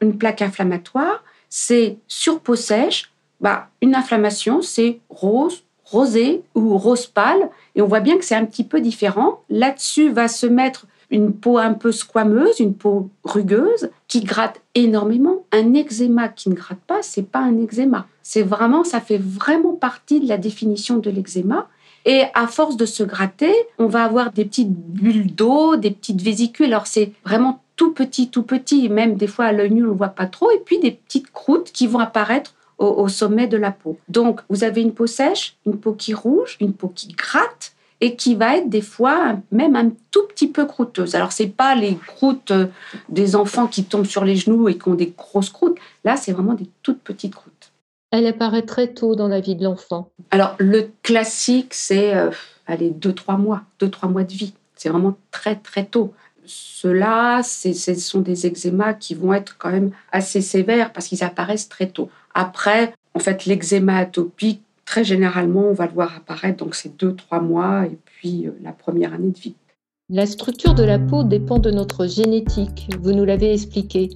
une 0.00 0.18
plaque 0.18 0.42
inflammatoire, 0.42 1.22
c'est 1.48 1.98
sur 2.08 2.40
peau 2.40 2.56
sèche, 2.56 3.12
bah, 3.40 3.68
une 3.80 3.94
inflammation, 3.94 4.62
c'est 4.62 5.00
rose, 5.10 5.64
rosé 5.84 6.42
ou 6.54 6.78
rose 6.78 7.06
pâle. 7.06 7.50
Et 7.74 7.82
on 7.82 7.86
voit 7.86 8.00
bien 8.00 8.16
que 8.16 8.24
c'est 8.24 8.34
un 8.34 8.46
petit 8.46 8.64
peu 8.64 8.80
différent. 8.80 9.42
Là-dessus 9.50 10.10
va 10.10 10.28
se 10.28 10.46
mettre 10.46 10.86
une 11.10 11.34
peau 11.34 11.58
un 11.58 11.74
peu 11.74 11.92
squameuse, 11.92 12.58
une 12.58 12.74
peau 12.74 13.10
rugueuse, 13.24 13.90
qui 14.08 14.22
gratte 14.22 14.62
énormément. 14.74 15.44
Un 15.52 15.74
eczéma 15.74 16.28
qui 16.28 16.48
ne 16.48 16.54
gratte 16.54 16.80
pas, 16.86 17.02
c'est 17.02 17.30
pas 17.30 17.40
un 17.40 17.60
eczéma. 17.62 18.06
C'est 18.22 18.42
vraiment, 18.42 18.82
ça 18.82 19.00
fait 19.00 19.18
vraiment 19.18 19.74
partie 19.74 20.20
de 20.20 20.28
la 20.28 20.38
définition 20.38 20.96
de 20.96 21.10
l'eczéma. 21.10 21.68
Et 22.04 22.24
à 22.34 22.46
force 22.46 22.76
de 22.76 22.86
se 22.86 23.02
gratter, 23.02 23.54
on 23.78 23.86
va 23.86 24.04
avoir 24.04 24.32
des 24.32 24.44
petites 24.44 24.72
bulles 24.72 25.32
d'eau, 25.32 25.76
des 25.76 25.90
petites 25.90 26.20
vésicules. 26.20 26.66
Alors 26.66 26.86
c'est 26.86 27.12
vraiment 27.24 27.62
tout 27.76 27.92
petit, 27.92 28.28
tout 28.28 28.42
petit. 28.42 28.88
Même 28.88 29.16
des 29.16 29.26
fois 29.26 29.46
à 29.46 29.52
l'œil 29.52 29.70
nu, 29.70 29.84
on 29.84 29.92
ne 29.92 29.96
voit 29.96 30.08
pas 30.08 30.26
trop. 30.26 30.50
Et 30.50 30.60
puis 30.64 30.78
des 30.78 30.92
petites 30.92 31.30
croûtes 31.32 31.72
qui 31.72 31.86
vont 31.86 32.00
apparaître 32.00 32.54
au, 32.78 33.08
sommet 33.08 33.46
de 33.46 33.56
la 33.56 33.70
peau. 33.70 33.98
Donc, 34.08 34.40
vous 34.48 34.64
avez 34.64 34.82
une 34.82 34.92
peau 34.92 35.06
sèche, 35.06 35.56
une 35.66 35.78
peau 35.78 35.92
qui 35.92 36.14
rouge, 36.14 36.56
une 36.60 36.72
peau 36.72 36.88
qui 36.88 37.08
gratte 37.08 37.74
et 38.00 38.16
qui 38.16 38.34
va 38.34 38.56
être 38.56 38.68
des 38.68 38.80
fois 38.80 39.36
même 39.52 39.76
un 39.76 39.90
tout 40.10 40.26
petit 40.28 40.48
peu 40.48 40.66
croûteuse. 40.66 41.14
Alors, 41.14 41.30
c'est 41.30 41.46
pas 41.46 41.76
les 41.76 41.96
croûtes 41.96 42.50
euh, 42.50 42.66
des 43.08 43.36
enfants 43.36 43.68
qui 43.68 43.84
tombent 43.84 44.06
sur 44.06 44.24
les 44.24 44.34
genoux 44.34 44.68
et 44.68 44.76
qui 44.76 44.88
ont 44.88 44.94
des 44.94 45.14
grosses 45.16 45.50
croûtes. 45.50 45.78
Là, 46.04 46.16
c'est 46.16 46.32
vraiment 46.32 46.54
des 46.54 46.66
toutes 46.82 47.00
petites 47.00 47.34
croûtes. 47.34 47.51
Elle 48.12 48.26
apparaît 48.26 48.62
très 48.62 48.88
tôt 48.88 49.16
dans 49.16 49.26
la 49.26 49.40
vie 49.40 49.56
de 49.56 49.64
l'enfant. 49.64 50.10
Alors, 50.30 50.54
le 50.58 50.90
classique, 51.02 51.72
c'est, 51.72 52.14
euh, 52.14 52.30
allez, 52.66 52.90
deux, 52.90 53.14
trois 53.14 53.38
mois, 53.38 53.62
deux, 53.80 53.88
trois 53.88 54.08
mois 54.08 54.22
de 54.22 54.32
vie. 54.32 54.52
C'est 54.76 54.90
vraiment 54.90 55.16
très, 55.30 55.56
très 55.56 55.86
tôt. 55.86 56.12
Ceux-là, 56.44 57.42
ce 57.42 57.72
sont 57.94 58.20
des 58.20 58.46
eczémas 58.46 58.92
qui 58.92 59.14
vont 59.14 59.32
être 59.32 59.56
quand 59.56 59.70
même 59.70 59.92
assez 60.10 60.42
sévères 60.42 60.92
parce 60.92 61.08
qu'ils 61.08 61.24
apparaissent 61.24 61.70
très 61.70 61.86
tôt. 61.86 62.10
Après, 62.34 62.92
en 63.14 63.18
fait, 63.18 63.46
l'eczéma 63.46 63.96
atopique, 63.96 64.62
très 64.84 65.04
généralement, 65.04 65.68
on 65.68 65.72
va 65.72 65.86
le 65.86 65.92
voir 65.92 66.14
apparaître, 66.14 66.62
donc 66.62 66.74
c'est 66.74 66.94
deux, 66.98 67.14
trois 67.14 67.40
mois 67.40 67.86
et 67.86 67.96
puis 68.04 68.46
euh, 68.46 68.50
la 68.62 68.72
première 68.72 69.14
année 69.14 69.30
de 69.30 69.38
vie. 69.38 69.54
La 70.10 70.26
structure 70.26 70.74
de 70.74 70.82
la 70.82 70.98
peau 70.98 71.22
dépend 71.22 71.58
de 71.58 71.70
notre 71.70 72.06
génétique, 72.06 72.90
vous 73.00 73.12
nous 73.12 73.24
l'avez 73.24 73.54
expliqué. 73.54 74.10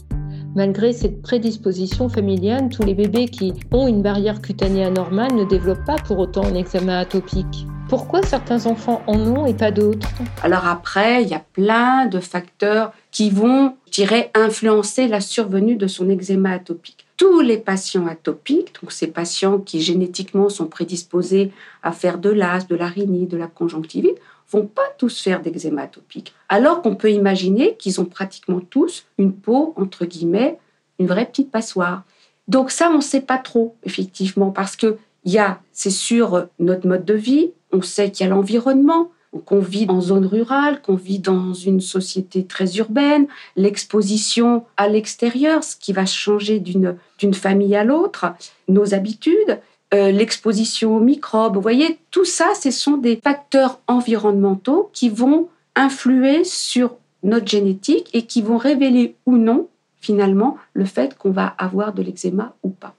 Malgré 0.57 0.95
cette 0.95 1.21
prédisposition 1.21 2.09
familiale, 2.09 2.71
tous 2.71 2.83
les 2.83 2.95
bébés 2.95 3.29
qui 3.29 3.53
ont 3.73 3.87
une 3.87 4.01
barrière 4.01 4.41
cutanée 4.41 4.87
anormale 4.87 5.35
ne 5.35 5.45
développent 5.45 5.85
pas 5.85 5.97
pour 5.97 6.19
autant 6.19 6.45
un 6.45 6.55
eczéma 6.55 6.99
atopique. 7.01 7.67
Pourquoi 7.91 8.23
certains 8.23 8.65
enfants 8.65 9.03
en 9.07 9.19
ont 9.19 9.45
et 9.45 9.53
pas 9.53 9.71
d'autres? 9.71 10.09
Alors 10.43 10.67
après, 10.67 11.23
il 11.23 11.29
y 11.29 11.35
a 11.35 11.45
plein 11.53 12.07
de 12.07 12.21
facteurs 12.21 12.95
qui 13.11 13.29
vont, 13.29 13.75
je 13.91 14.01
dirais, 14.01 14.31
influencer 14.33 15.09
la 15.09 15.21
survenue 15.21 15.77
de 15.77 15.87
son 15.87 16.09
eczéma 16.09 16.53
atopique. 16.53 17.07
Tous 17.19 17.43
les 17.43 17.59
patients 17.59 18.07
atopiques, 18.07 18.73
donc 18.81 18.93
ces 18.93 19.09
patients 19.09 19.59
qui 19.59 19.83
génétiquement 19.83 20.49
sont 20.49 20.69
prédisposés 20.69 21.53
à 21.83 21.93
faire 21.93 22.17
de 22.17 22.31
l'asthme, 22.31 22.73
de 22.73 22.79
la 22.79 22.89
rhinite, 22.89 23.31
de 23.31 23.37
la 23.37 23.47
conjonctivite, 23.47 24.17
vont 24.51 24.67
pas 24.67 24.89
tous 24.99 25.21
faire 25.21 25.43
d'eczéma 25.43 25.83
atopique. 25.83 26.35
Alors 26.49 26.83
qu'on 26.83 26.95
peut 26.95 27.11
imaginer 27.11 27.77
qu'ils 27.77 28.01
ont 28.01 28.05
pratiquement 28.05 28.61
tous 28.61 29.07
une 29.19 29.33
peau, 29.33 29.75
entre 29.77 30.05
guillemets, 30.05 30.59
une 30.99 31.07
vraie 31.07 31.27
petite 31.27 31.51
passoire. 31.51 32.05
Donc 32.49 32.71
ça, 32.71 32.91
on 32.91 32.99
ne 32.99 33.03
sait 33.03 33.21
pas 33.21 33.39
trop, 33.39 33.77
effectivement, 33.83 34.51
parce 34.51 34.77
que 34.77 34.99
y 35.25 35.39
a, 35.39 35.61
c'est 35.73 35.91
sûr, 35.91 36.47
notre 36.59 36.87
mode 36.87 37.05
de 37.05 37.15
vie, 37.15 37.51
on 37.73 37.83
sait 37.83 38.11
qu'il 38.11 38.25
y 38.25 38.31
a 38.31 38.35
l'environnement, 38.35 39.11
qu'on 39.45 39.61
vit 39.61 39.87
en 39.89 40.01
zone 40.01 40.25
rurale, 40.25 40.81
qu'on 40.81 40.95
vit 40.95 41.19
dans 41.19 41.53
une 41.53 41.81
société 41.81 42.45
très 42.45 42.77
urbaine, 42.77 43.27
l'exposition 43.57 44.65
à 44.77 44.89
l'extérieur, 44.89 45.65
ce 45.65 45.77
qui 45.77 45.93
va 45.93 46.07
changer 46.07 46.61
d'une 46.61 47.35
famille 47.35 47.77
à 47.77 47.85
l'autre, 47.85 48.27
nos 48.69 48.95
habitudes, 48.95 49.61
euh, 49.95 50.11
l'exposition 50.11 50.97
aux 50.97 51.01
microbes. 51.01 51.55
Vous 51.55 51.61
voyez, 51.61 51.99
tout 52.11 52.25
ça, 52.25 52.55
ce 52.61 52.71
sont 52.71 52.97
des 52.97 53.17
facteurs 53.17 53.81
environnementaux 53.87 54.91
qui 54.93 55.09
vont 55.09 55.49
influer 55.75 56.45
sur 56.45 56.95
notre 57.23 57.47
génétique 57.47 58.11
et 58.13 58.23
qui 58.23 58.43
vont 58.43 58.57
révéler 58.57 59.17
ou 59.27 59.37
non, 59.37 59.69
finalement, 60.01 60.57
le 60.73 60.85
fait 60.85 61.17
qu'on 61.17 61.31
va 61.31 61.47
avoir 61.59 61.93
de 61.93 62.03
l'eczéma 62.03 62.55
ou 62.63 62.71
pas. 62.71 62.95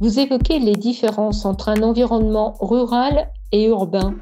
Vous 0.00 0.18
évoquez 0.18 0.58
les 0.58 0.74
différences 0.74 1.44
entre 1.44 1.68
un 1.68 1.82
environnement 1.82 2.56
rural 2.60 3.28
et 3.52 3.66
urbain 3.66 4.14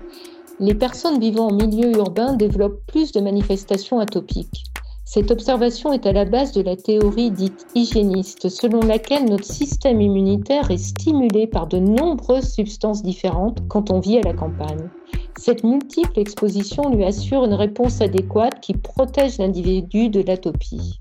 les 0.61 0.75
personnes 0.75 1.19
vivant 1.19 1.49
en 1.49 1.53
milieu 1.53 1.91
urbain 1.97 2.35
développent 2.35 2.81
plus 2.87 3.13
de 3.13 3.21
manifestations 3.21 3.99
atopiques. 3.99 4.65
Cette 5.07 5.31
observation 5.31 5.93
est 5.93 6.07
à 6.07 6.13
la 6.13 6.25
base 6.25 6.53
de 6.53 6.63
la 6.63 6.77
théorie 6.77 7.31
dite 7.31 7.67
hygiéniste, 7.75 8.49
selon 8.49 8.81
laquelle 8.81 9.27
notre 9.27 9.45
système 9.45 10.01
immunitaire 10.01 10.71
est 10.71 10.79
stimulé 10.79 11.47
par 11.47 11.67
de 11.67 11.79
nombreuses 11.79 12.53
substances 12.53 13.03
différentes 13.03 13.61
quand 13.69 13.91
on 13.91 14.01
vit 14.01 14.19
à 14.19 14.23
la 14.23 14.33
campagne. 14.33 14.89
Cette 15.37 15.63
multiple 15.63 16.19
exposition 16.19 16.89
lui 16.89 17.05
assure 17.05 17.45
une 17.45 17.55
réponse 17.55 18.01
adéquate 18.01 18.61
qui 18.61 18.73
protège 18.73 19.39
l'individu 19.39 20.09
de 20.09 20.23
l'atopie. 20.23 21.01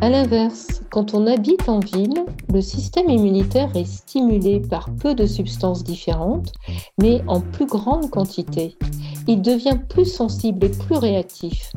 A 0.00 0.08
l'inverse, 0.10 0.82
quand 0.90 1.12
on 1.12 1.26
habite 1.26 1.68
en 1.68 1.80
ville, 1.80 2.24
le 2.54 2.60
système 2.60 3.10
immunitaire 3.10 3.74
est 3.74 3.84
stimulé 3.84 4.60
par 4.60 4.94
peu 4.94 5.16
de 5.16 5.26
substances 5.26 5.82
différentes, 5.82 6.52
mais 6.98 7.20
en 7.26 7.40
plus 7.40 7.66
grande 7.66 8.08
quantité. 8.08 8.76
Il 9.26 9.42
devient 9.42 9.78
plus 9.88 10.06
sensible 10.06 10.64
et 10.66 10.70
plus 10.70 10.96
réactif. 10.96 11.72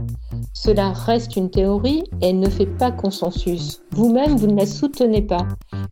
Cela 0.53 0.91
reste 0.91 1.35
une 1.35 1.49
théorie 1.49 2.03
et 2.21 2.29
elle 2.29 2.39
ne 2.39 2.49
fait 2.49 2.65
pas 2.65 2.91
consensus. 2.91 3.81
Vous-même, 3.91 4.37
vous 4.37 4.47
ne 4.47 4.55
la 4.55 4.67
soutenez 4.67 5.23
pas. 5.23 5.47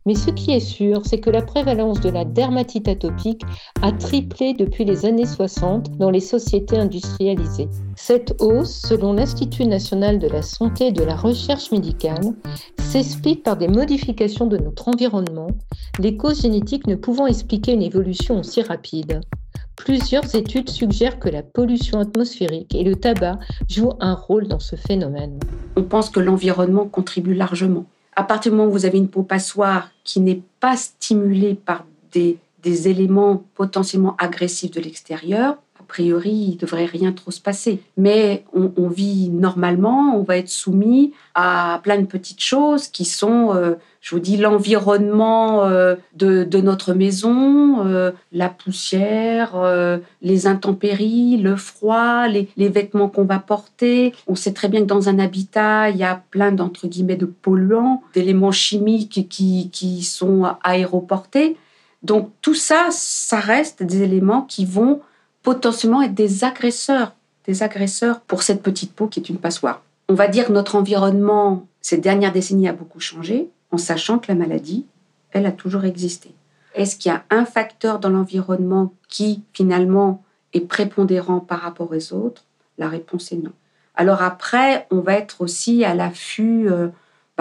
Mais 0.06 0.14
ce 0.14 0.30
qui 0.30 0.52
est 0.52 0.60
sûr, 0.60 1.02
c'est 1.04 1.20
que 1.20 1.28
la 1.28 1.42
prévalence 1.42 2.00
de 2.00 2.08
la 2.08 2.24
dermatite 2.24 2.88
atopique 2.88 3.42
a 3.82 3.92
triplé 3.92 4.54
depuis 4.54 4.84
les 4.84 5.04
années 5.04 5.26
60 5.26 5.98
dans 5.98 6.10
les 6.10 6.20
sociétés 6.20 6.78
industrialisées. 6.78 7.68
Cette 7.96 8.40
hausse, 8.40 8.80
selon 8.88 9.12
l'Institut 9.12 9.66
national 9.66 10.18
de 10.18 10.28
la 10.28 10.40
santé 10.40 10.86
et 10.86 10.92
de 10.92 11.04
la 11.04 11.16
recherche 11.16 11.70
médicale, 11.72 12.19
s'explique 12.78 13.42
par 13.42 13.56
des 13.56 13.68
modifications 13.68 14.46
de 14.46 14.56
notre 14.56 14.88
environnement, 14.88 15.48
les 15.98 16.16
causes 16.16 16.42
génétiques 16.42 16.86
ne 16.86 16.94
pouvant 16.94 17.26
expliquer 17.26 17.72
une 17.72 17.82
évolution 17.82 18.40
aussi 18.40 18.62
rapide. 18.62 19.20
Plusieurs 19.76 20.34
études 20.34 20.68
suggèrent 20.68 21.18
que 21.18 21.28
la 21.28 21.42
pollution 21.42 22.00
atmosphérique 22.00 22.74
et 22.74 22.84
le 22.84 22.96
tabac 22.96 23.38
jouent 23.68 23.94
un 24.00 24.14
rôle 24.14 24.46
dans 24.46 24.58
ce 24.58 24.76
phénomène. 24.76 25.38
On 25.76 25.82
pense 25.82 26.10
que 26.10 26.20
l'environnement 26.20 26.86
contribue 26.86 27.34
largement. 27.34 27.86
À 28.14 28.24
partir 28.24 28.52
du 28.52 28.58
moment 28.58 28.68
où 28.68 28.72
vous 28.72 28.84
avez 28.84 28.98
une 28.98 29.08
peau 29.08 29.22
passoire 29.22 29.90
qui 30.04 30.20
n'est 30.20 30.42
pas 30.60 30.76
stimulée 30.76 31.54
par 31.54 31.86
des, 32.12 32.36
des 32.62 32.88
éléments 32.88 33.42
potentiellement 33.54 34.16
agressifs 34.18 34.72
de 34.72 34.80
l'extérieur, 34.80 35.56
priori, 35.90 36.52
il 36.52 36.56
devrait 36.56 36.84
rien 36.84 37.10
trop 37.10 37.32
se 37.32 37.40
passer. 37.40 37.80
Mais 37.96 38.44
on, 38.54 38.88
vit 38.88 39.28
normalement, 39.28 40.16
on 40.16 40.22
va 40.22 40.36
être 40.36 40.48
soumis 40.48 41.12
à 41.34 41.80
plein 41.82 41.98
de 41.98 42.06
petites 42.06 42.42
choses 42.42 42.86
qui 42.86 43.04
sont, 43.04 43.52
euh, 43.56 43.74
je 44.00 44.14
vous 44.14 44.20
dis, 44.20 44.36
l'environnement 44.36 45.64
euh, 45.64 45.96
de, 46.14 46.60
notre 46.60 46.94
maison, 46.94 47.84
euh, 47.84 48.12
la 48.30 48.48
poussière, 48.48 49.50
les 50.22 50.46
intempéries, 50.46 51.38
le 51.38 51.56
froid, 51.56 52.28
les, 52.28 52.68
vêtements 52.68 53.08
qu'on 53.08 53.24
va 53.24 53.40
porter. 53.40 54.14
On 54.28 54.36
sait 54.36 54.52
très 54.52 54.68
bien 54.68 54.82
que 54.82 54.86
dans 54.86 55.08
un 55.08 55.18
habitat, 55.18 55.90
il 55.90 55.96
y 55.96 56.04
a 56.04 56.22
plein 56.30 56.52
d'entre 56.52 56.86
guillemets 56.86 57.16
de 57.16 57.26
polluants, 57.26 58.02
d'éléments 58.14 58.52
chimiques 58.52 59.26
qui 59.28 60.02
sont 60.02 60.46
aéroportés. 60.62 61.56
Donc 62.02 62.30
tout 62.40 62.54
ça, 62.54 62.86
ça 62.90 63.40
reste 63.40 63.82
des 63.82 64.02
éléments 64.02 64.42
qui 64.42 64.64
vont 64.64 65.00
potentiellement 65.42 66.02
être 66.02 66.14
des 66.14 66.44
agresseurs, 66.44 67.14
des 67.46 67.62
agresseurs 67.62 68.20
pour 68.20 68.42
cette 68.42 68.62
petite 68.62 68.92
peau 68.92 69.06
qui 69.06 69.20
est 69.20 69.28
une 69.28 69.38
passoire. 69.38 69.82
On 70.08 70.14
va 70.14 70.28
dire 70.28 70.46
que 70.46 70.52
notre 70.52 70.76
environnement, 70.76 71.66
ces 71.80 71.98
dernières 71.98 72.32
décennies, 72.32 72.68
a 72.68 72.72
beaucoup 72.72 73.00
changé, 73.00 73.48
en 73.70 73.78
sachant 73.78 74.18
que 74.18 74.26
la 74.28 74.34
maladie, 74.34 74.86
elle 75.30 75.46
a 75.46 75.52
toujours 75.52 75.84
existé. 75.84 76.34
Est-ce 76.74 76.96
qu'il 76.96 77.10
y 77.10 77.14
a 77.14 77.24
un 77.30 77.44
facteur 77.44 77.98
dans 77.98 78.08
l'environnement 78.08 78.92
qui, 79.08 79.42
finalement, 79.52 80.22
est 80.52 80.60
prépondérant 80.60 81.40
par 81.40 81.60
rapport 81.60 81.90
aux 81.90 82.12
autres? 82.12 82.44
La 82.78 82.88
réponse 82.88 83.32
est 83.32 83.36
non. 83.36 83.52
Alors 83.94 84.22
après, 84.22 84.86
on 84.90 85.00
va 85.00 85.14
être 85.14 85.40
aussi 85.40 85.84
à 85.84 85.94
l'affût 85.94 86.70
euh, 86.70 86.88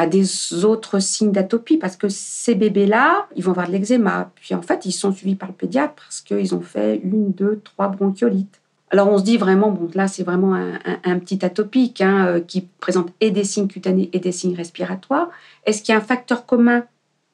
des 0.08 0.66
autres 0.66 1.00
signes 1.00 1.32
d'atopie 1.32 1.78
parce 1.78 1.98
que 1.98 2.10
ces 2.10 2.56
bébés-là, 2.56 3.28
ils 3.36 3.44
vont 3.44 3.52
avoir 3.52 3.68
de 3.68 3.72
l'eczéma. 3.72 4.32
Puis 4.36 4.56
en 4.56 4.62
fait, 4.62 4.86
ils 4.86 4.92
sont 4.92 5.12
suivis 5.12 5.36
par 5.36 5.50
le 5.50 5.56
pédiatre 5.56 5.94
parce 5.96 6.22
qu'ils 6.22 6.56
ont 6.56 6.62
fait 6.62 7.02
une, 7.04 7.32
deux, 7.32 7.62
trois 7.64 7.88
bronchiolites. 7.88 8.60
Alors 8.92 9.08
on 9.08 9.20
se 9.20 9.24
dit 9.24 9.38
vraiment, 9.38 9.72
bon 9.72 9.90
là 9.94 10.08
c'est 10.08 10.24
vraiment 10.24 10.56
un, 10.56 11.20
petit 11.20 11.46
atopique 11.46 12.02
hein, 12.02 12.26
euh, 12.26 12.40
qui 12.40 12.62
présente 12.62 13.12
et 13.22 13.30
des 13.30 13.44
signes 13.44 13.68
cutanés 13.68 14.10
et 14.14 14.20
des 14.20 14.32
signes 14.32 14.56
respiratoires. 14.56 15.30
Est-ce 15.66 15.84
qu'il 15.84 15.94
y 15.94 15.96
a 15.96 16.02
un 16.02 16.04
facteur 16.04 16.46
commun 16.46 16.84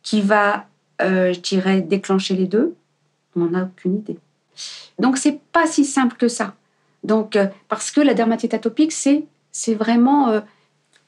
qui 0.04 0.22
va, 0.22 0.66
euh, 1.02 1.32
je 1.32 1.40
dirais, 1.40 1.82
déclencher 1.82 2.36
les 2.36 2.46
deux? 2.46 2.76
On 3.36 3.42
n'en 3.42 3.60
a 3.60 3.64
aucune 3.64 3.96
idée. 3.96 4.18
Donc 5.00 5.18
c'est 5.18 5.40
pas 5.54 5.66
si 5.66 5.86
simple 5.86 6.18
que 6.18 6.28
ça. 6.28 6.56
Donc 7.04 7.38
euh, 7.38 7.48
parce 7.70 7.90
que 7.90 8.02
la 8.02 8.14
dermatite 8.14 8.54
atopique 8.54 8.92
c'est 8.92 9.24
c'est 9.52 9.76
vraiment 9.76 10.42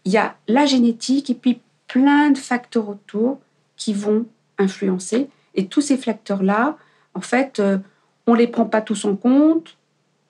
il 0.07 0.11
y 0.11 0.17
a 0.17 0.35
la 0.47 0.65
génétique 0.65 1.29
et 1.29 1.35
puis 1.35 1.59
plein 1.87 2.31
de 2.31 2.37
facteurs 2.37 2.89
autour 2.89 3.39
qui 3.75 3.93
vont 3.93 4.25
influencer 4.57 5.29
et 5.55 5.67
tous 5.67 5.81
ces 5.81 5.97
facteurs 5.97 6.43
là 6.43 6.77
en 7.13 7.21
fait 7.21 7.61
on 8.27 8.33
les 8.33 8.47
prend 8.47 8.65
pas 8.65 8.81
tous 8.81 9.05
en 9.05 9.15
compte 9.15 9.77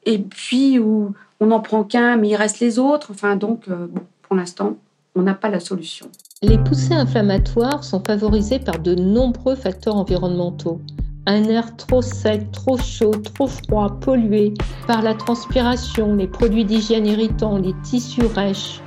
et 0.05 0.19
puis 0.19 0.79
où 0.79 1.13
on 1.39 1.47
n'en 1.47 1.59
prend 1.59 1.83
qu'un, 1.83 2.17
mais 2.17 2.29
il 2.29 2.35
reste 2.35 2.59
les 2.59 2.79
autres. 2.79 3.11
Enfin, 3.11 3.35
donc, 3.35 3.67
euh, 3.67 3.87
pour 4.23 4.35
l'instant, 4.35 4.77
on 5.15 5.23
n'a 5.23 5.33
pas 5.33 5.49
la 5.49 5.59
solution. 5.59 6.07
Les 6.41 6.57
poussées 6.57 6.93
inflammatoires 6.93 7.83
sont 7.83 8.01
favorisées 8.05 8.59
par 8.59 8.79
de 8.79 8.95
nombreux 8.95 9.55
facteurs 9.55 9.95
environnementaux. 9.95 10.79
Un 11.25 11.43
air 11.45 11.75
trop 11.75 12.01
sec, 12.01 12.51
trop 12.51 12.77
chaud, 12.77 13.11
trop 13.11 13.47
froid, 13.47 13.97
pollué, 13.99 14.53
par 14.87 15.01
la 15.01 15.13
transpiration, 15.13 16.15
les 16.15 16.27
produits 16.27 16.63
d'hygiène 16.63 17.05
irritants, 17.05 17.57
les 17.57 17.73
tissus 17.83 18.25
rêches. 18.25 18.81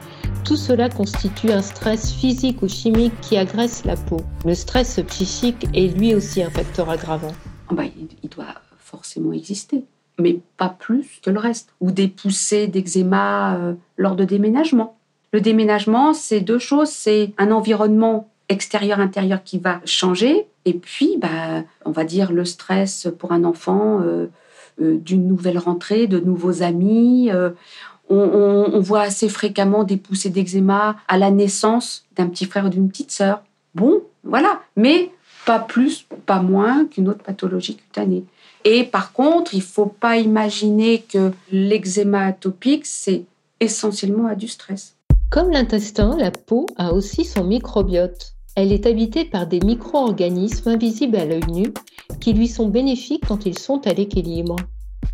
Tout 0.44 0.56
cela 0.56 0.88
constitue 0.88 1.50
un 1.50 1.62
stress 1.62 2.12
physique 2.12 2.62
ou 2.62 2.68
chimique 2.68 3.18
qui 3.20 3.36
agresse 3.36 3.84
la 3.84 3.96
peau. 3.96 4.20
Le 4.44 4.54
stress 4.54 5.00
psychique 5.08 5.66
est 5.74 5.96
lui 5.96 6.14
aussi 6.14 6.42
un 6.42 6.50
facteur 6.50 6.90
aggravant. 6.90 7.32
Ah 7.68 7.74
bah, 7.74 7.84
il 8.22 8.28
doit 8.28 8.54
forcément 8.78 9.32
exister 9.32 9.84
mais 10.20 10.40
pas 10.56 10.68
plus 10.68 11.20
que 11.22 11.30
le 11.30 11.38
reste. 11.38 11.70
Ou 11.80 11.90
des 11.90 12.08
poussées 12.08 12.66
d'eczéma 12.66 13.56
euh, 13.56 13.74
lors 13.96 14.16
de 14.16 14.24
déménagement. 14.24 14.96
Le 15.32 15.40
déménagement, 15.40 16.12
c'est 16.12 16.40
deux 16.40 16.58
choses. 16.58 16.90
C'est 16.90 17.32
un 17.38 17.50
environnement 17.50 18.28
extérieur-intérieur 18.48 19.42
qui 19.44 19.58
va 19.58 19.80
changer. 19.84 20.46
Et 20.64 20.74
puis, 20.74 21.16
bah, 21.18 21.64
on 21.84 21.90
va 21.90 22.04
dire 22.04 22.32
le 22.32 22.44
stress 22.44 23.08
pour 23.18 23.32
un 23.32 23.44
enfant 23.44 24.00
euh, 24.00 24.26
euh, 24.82 24.96
d'une 24.98 25.26
nouvelle 25.26 25.58
rentrée, 25.58 26.06
de 26.06 26.18
nouveaux 26.18 26.62
amis. 26.62 27.30
On, 28.10 28.80
voit 28.80 29.02
assez 29.02 29.28
fréquemment 29.28 29.84
des 29.84 29.96
poussées 29.96 30.30
d'eczéma 30.30 30.96
à 31.08 31.18
la 31.18 31.30
naissance 31.30 32.04
d'un 32.16 32.26
petit 32.26 32.44
frère 32.44 32.66
ou 32.66 32.68
d'une 32.68 32.88
petite 32.88 33.12
sœur. 33.12 33.42
Bon, 33.74 34.02
voilà. 34.24 34.60
Mais 34.76 35.10
pas 35.46 35.58
plus, 35.58 36.06
pas 36.26 36.42
moins 36.42 36.86
qu'une 36.86 37.08
autre 37.08 37.22
pathologie 37.22 37.76
cutanée. 37.76 38.24
Et 38.64 38.84
par 38.84 39.12
contre, 39.12 39.54
il 39.54 39.58
ne 39.58 39.64
faut 39.64 39.86
pas 39.86 40.18
imaginer 40.18 41.02
que 41.08 41.32
l'eczéma 41.50 42.26
atopique, 42.26 42.86
c'est 42.86 43.24
essentiellement 43.60 44.26
à 44.26 44.34
du 44.34 44.48
stress. 44.48 44.96
Comme 45.30 45.50
l'intestin, 45.50 46.16
la 46.18 46.30
peau 46.30 46.66
a 46.76 46.92
aussi 46.92 47.24
son 47.24 47.44
microbiote. 47.44 48.34
Elle 48.56 48.72
est 48.72 48.86
habitée 48.86 49.24
par 49.24 49.46
des 49.46 49.60
micro-organismes 49.60 50.70
invisibles 50.70 51.16
à 51.16 51.24
l'œil 51.24 51.46
nu 51.48 51.72
qui 52.20 52.32
lui 52.32 52.48
sont 52.48 52.68
bénéfiques 52.68 53.24
quand 53.26 53.46
ils 53.46 53.58
sont 53.58 53.86
à 53.86 53.92
l'équilibre. 53.92 54.56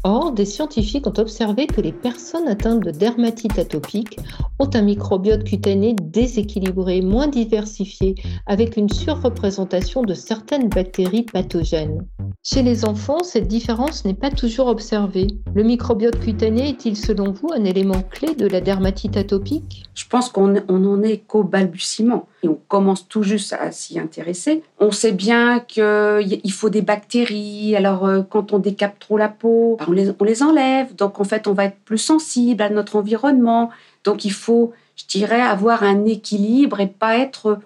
Or, 0.08 0.30
des 0.30 0.44
scientifiques 0.44 1.08
ont 1.08 1.18
observé 1.18 1.66
que 1.66 1.80
les 1.80 1.90
personnes 1.90 2.46
atteintes 2.46 2.84
de 2.84 2.92
dermatite 2.92 3.58
atopique 3.58 4.20
ont 4.60 4.70
un 4.72 4.82
microbiote 4.82 5.42
cutané 5.42 5.96
déséquilibré, 6.00 7.00
moins 7.00 7.26
diversifié, 7.26 8.14
avec 8.46 8.76
une 8.76 8.88
surreprésentation 8.88 10.02
de 10.02 10.14
certaines 10.14 10.68
bactéries 10.68 11.24
pathogènes. 11.24 12.06
Chez 12.44 12.62
les 12.62 12.84
enfants, 12.84 13.24
cette 13.24 13.48
différence 13.48 14.04
n'est 14.04 14.14
pas 14.14 14.30
toujours 14.30 14.68
observée. 14.68 15.26
Le 15.56 15.64
microbiote 15.64 16.20
cutané 16.20 16.68
est-il 16.68 16.96
selon 16.96 17.32
vous 17.32 17.48
un 17.52 17.64
élément 17.64 18.02
clé 18.08 18.36
de 18.36 18.46
la 18.46 18.60
dermatite 18.60 19.16
atopique? 19.16 19.86
Je 19.96 20.04
pense 20.06 20.28
qu'on 20.28 20.46
n'en 20.46 21.02
est 21.02 21.18
qu'au 21.26 21.42
balbutiement 21.42 22.28
on 22.48 22.58
commence 22.68 23.08
tout 23.08 23.22
juste 23.22 23.52
à 23.52 23.72
s'y 23.72 23.98
intéresser. 23.98 24.62
On 24.78 24.90
sait 24.90 25.12
bien 25.12 25.60
qu'il 25.60 26.52
faut 26.52 26.70
des 26.70 26.82
bactéries, 26.82 27.76
alors 27.76 28.06
euh, 28.06 28.22
quand 28.22 28.52
on 28.52 28.58
décape 28.58 28.98
trop 28.98 29.16
la 29.16 29.28
peau, 29.28 29.76
on 29.86 29.92
les, 29.92 30.10
on 30.18 30.24
les 30.24 30.42
enlève, 30.42 30.94
donc 30.94 31.20
en 31.20 31.24
fait 31.24 31.46
on 31.46 31.52
va 31.52 31.64
être 31.64 31.78
plus 31.84 31.98
sensible 31.98 32.62
à 32.62 32.70
notre 32.70 32.96
environnement. 32.96 33.70
Donc 34.04 34.24
il 34.24 34.32
faut, 34.32 34.72
je 34.96 35.04
dirais, 35.06 35.40
avoir 35.40 35.82
un 35.82 36.04
équilibre 36.04 36.80
et 36.80 36.86
pas 36.86 37.18
être... 37.18 37.58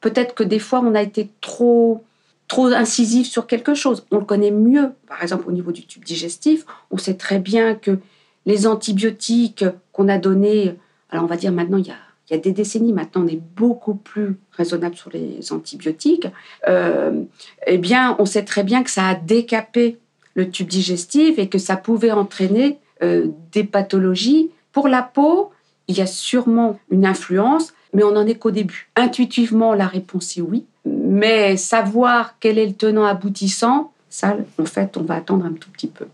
Peut-être 0.00 0.34
que 0.34 0.42
des 0.42 0.58
fois 0.58 0.82
on 0.84 0.94
a 0.94 1.02
été 1.02 1.30
trop 1.40 2.02
trop 2.48 2.66
incisif 2.66 3.26
sur 3.26 3.46
quelque 3.46 3.72
chose. 3.72 4.04
On 4.10 4.18
le 4.18 4.26
connaît 4.26 4.50
mieux, 4.50 4.92
par 5.06 5.22
exemple 5.22 5.48
au 5.48 5.52
niveau 5.52 5.72
du 5.72 5.86
tube 5.86 6.04
digestif. 6.04 6.66
On 6.90 6.98
sait 6.98 7.14
très 7.14 7.38
bien 7.38 7.74
que 7.74 7.98
les 8.44 8.66
antibiotiques 8.66 9.64
qu'on 9.92 10.08
a 10.08 10.18
donnés, 10.18 10.74
alors 11.08 11.24
on 11.24 11.28
va 11.28 11.36
dire 11.36 11.50
maintenant 11.52 11.78
il 11.78 11.86
y 11.86 11.90
a, 11.90 11.96
il 12.32 12.36
y 12.36 12.38
a 12.38 12.40
des 12.40 12.52
décennies 12.52 12.94
maintenant, 12.94 13.24
on 13.24 13.28
est 13.28 13.42
beaucoup 13.56 13.94
plus 13.94 14.38
raisonnable 14.52 14.96
sur 14.96 15.10
les 15.10 15.52
antibiotiques. 15.52 16.28
Euh, 16.66 17.24
eh 17.66 17.76
bien, 17.76 18.16
on 18.18 18.24
sait 18.24 18.44
très 18.44 18.64
bien 18.64 18.82
que 18.82 18.90
ça 18.90 19.06
a 19.06 19.14
décapé 19.14 19.98
le 20.34 20.48
tube 20.48 20.66
digestif 20.66 21.38
et 21.38 21.50
que 21.50 21.58
ça 21.58 21.76
pouvait 21.76 22.10
entraîner 22.10 22.78
euh, 23.02 23.28
des 23.52 23.64
pathologies. 23.64 24.50
Pour 24.72 24.88
la 24.88 25.02
peau, 25.02 25.50
il 25.88 25.98
y 25.98 26.00
a 26.00 26.06
sûrement 26.06 26.78
une 26.90 27.04
influence, 27.04 27.74
mais 27.92 28.02
on 28.02 28.12
n'en 28.12 28.26
est 28.26 28.36
qu'au 28.36 28.50
début. 28.50 28.88
Intuitivement, 28.96 29.74
la 29.74 29.86
réponse 29.86 30.38
est 30.38 30.40
oui. 30.40 30.64
Mais 30.86 31.58
savoir 31.58 32.36
quel 32.40 32.56
est 32.56 32.66
le 32.66 32.72
tenant 32.72 33.04
aboutissant, 33.04 33.92
ça, 34.08 34.38
en 34.58 34.64
fait, 34.64 34.96
on 34.96 35.02
va 35.02 35.16
attendre 35.16 35.44
un 35.44 35.52
tout 35.52 35.68
petit 35.70 35.86
peu. 35.86 36.06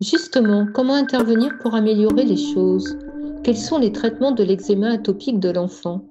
Justement, 0.00 0.66
comment 0.72 0.94
intervenir 0.94 1.58
pour 1.58 1.74
améliorer 1.74 2.24
les 2.24 2.38
choses? 2.38 2.96
Quels 3.44 3.56
sont 3.56 3.78
les 3.78 3.90
traitements 3.90 4.30
de 4.30 4.44
l'eczéma 4.44 4.92
atopique 4.92 5.40
de 5.40 5.50
l'enfant? 5.50 6.04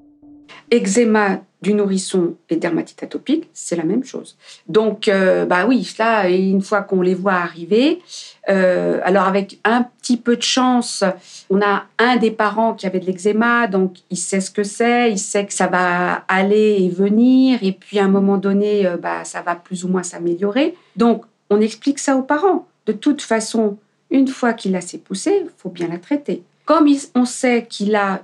Eczéma 0.69 1.39
du 1.61 1.73
nourrisson 1.73 2.35
et 2.49 2.57
dermatite 2.57 3.03
atopique, 3.03 3.49
c'est 3.53 3.77
la 3.77 3.85
même 3.85 4.03
chose. 4.03 4.35
Donc, 4.67 5.07
euh, 5.07 5.45
bah 5.45 5.65
oui, 5.65 5.95
là, 5.97 6.27
une 6.27 6.61
fois 6.61 6.81
qu'on 6.81 7.01
les 7.01 7.13
voit 7.13 7.35
arriver, 7.35 8.01
euh, 8.49 8.99
alors 9.03 9.23
avec 9.23 9.59
un 9.63 9.83
petit 10.01 10.17
peu 10.17 10.35
de 10.35 10.41
chance, 10.41 11.05
on 11.49 11.61
a 11.61 11.85
un 11.99 12.17
des 12.17 12.31
parents 12.31 12.73
qui 12.73 12.85
avait 12.85 12.99
de 12.99 13.05
l'eczéma, 13.05 13.67
donc 13.67 13.99
il 14.09 14.17
sait 14.17 14.41
ce 14.41 14.51
que 14.51 14.63
c'est, 14.63 15.11
il 15.11 15.19
sait 15.19 15.45
que 15.45 15.53
ça 15.53 15.67
va 15.67 16.25
aller 16.27 16.79
et 16.81 16.89
venir, 16.89 17.59
et 17.61 17.71
puis 17.71 17.99
à 17.99 18.05
un 18.05 18.09
moment 18.09 18.37
donné, 18.37 18.85
euh, 18.85 18.97
bah, 18.97 19.23
ça 19.23 19.41
va 19.41 19.55
plus 19.55 19.85
ou 19.85 19.87
moins 19.87 20.03
s'améliorer. 20.03 20.75
Donc, 20.97 21.23
on 21.49 21.61
explique 21.61 21.99
ça 21.99 22.17
aux 22.17 22.23
parents. 22.23 22.67
De 22.87 22.91
toute 22.91 23.21
façon, 23.21 23.77
une 24.09 24.27
fois 24.27 24.51
qu'il 24.51 24.75
a 24.75 24.81
ses 24.81 24.97
poussées, 24.97 25.43
il 25.43 25.49
faut 25.55 25.69
bien 25.69 25.87
la 25.87 25.97
traiter. 25.97 26.43
Comme 26.71 26.87
on 27.15 27.25
sait 27.25 27.67
qu'il 27.69 27.97
a 27.97 28.23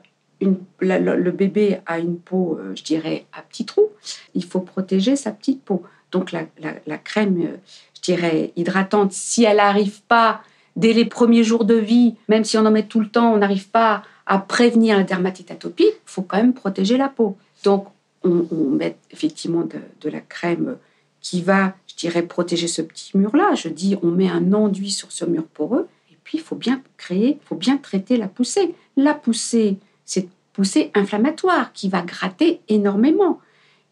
le 0.79 1.31
bébé 1.31 1.81
a 1.85 1.99
une 1.99 2.17
peau, 2.17 2.57
euh, 2.57 2.73
je 2.77 2.83
dirais, 2.83 3.25
à 3.33 3.41
petits 3.41 3.65
trous. 3.65 3.89
Il 4.35 4.45
faut 4.45 4.61
protéger 4.61 5.17
sa 5.17 5.31
petite 5.31 5.61
peau. 5.65 5.83
Donc 6.13 6.31
la, 6.31 6.97
crème, 6.97 7.41
euh, 7.41 7.57
je 7.93 8.01
dirais, 8.03 8.53
hydratante, 8.55 9.11
si 9.11 9.43
elle 9.43 9.57
n'arrive 9.57 10.01
pas 10.03 10.43
dès 10.77 10.93
les 10.93 11.03
premiers 11.03 11.43
jours 11.43 11.65
de 11.65 11.73
vie, 11.73 12.15
même 12.29 12.45
si 12.45 12.57
on 12.57 12.65
en 12.65 12.71
met 12.71 12.83
tout 12.83 13.01
le 13.01 13.09
temps, 13.09 13.33
on 13.33 13.37
n'arrive 13.39 13.67
pas 13.67 14.03
à 14.25 14.37
prévenir 14.39 14.95
la 14.95 15.03
dermatite 15.03 15.51
atopique, 15.51 15.95
il 15.95 16.09
faut 16.09 16.21
quand 16.21 16.37
même 16.37 16.53
protéger 16.53 16.95
la 16.95 17.09
peau. 17.09 17.35
Donc 17.65 17.87
on, 18.23 18.45
met 18.71 18.95
effectivement 19.11 19.63
de, 19.65 19.81
de, 19.99 20.09
la 20.09 20.21
crème 20.21 20.77
qui 21.19 21.41
va, 21.41 21.75
je 21.85 21.97
dirais, 21.97 22.21
protéger 22.21 22.69
ce 22.69 22.81
petit 22.81 23.17
mur-là. 23.17 23.55
Je 23.55 23.67
dis, 23.67 23.97
on 24.01 24.07
met 24.07 24.29
un 24.29 24.53
enduit 24.53 24.91
sur 24.91 25.11
ce 25.11 25.25
mur 25.25 25.43
poreux. 25.43 25.89
Puis, 26.27 26.39
il 26.39 26.43
faut 26.43 26.57
bien 26.57 26.81
créer, 26.97 27.39
il 27.41 27.47
faut 27.47 27.55
bien 27.55 27.77
traiter 27.77 28.17
la 28.17 28.27
poussée. 28.27 28.75
La 28.97 29.13
poussée, 29.13 29.77
cette 30.03 30.27
poussée 30.51 30.91
inflammatoire 30.93 31.71
qui 31.71 31.87
va 31.87 32.01
gratter 32.01 32.59
énormément. 32.67 33.39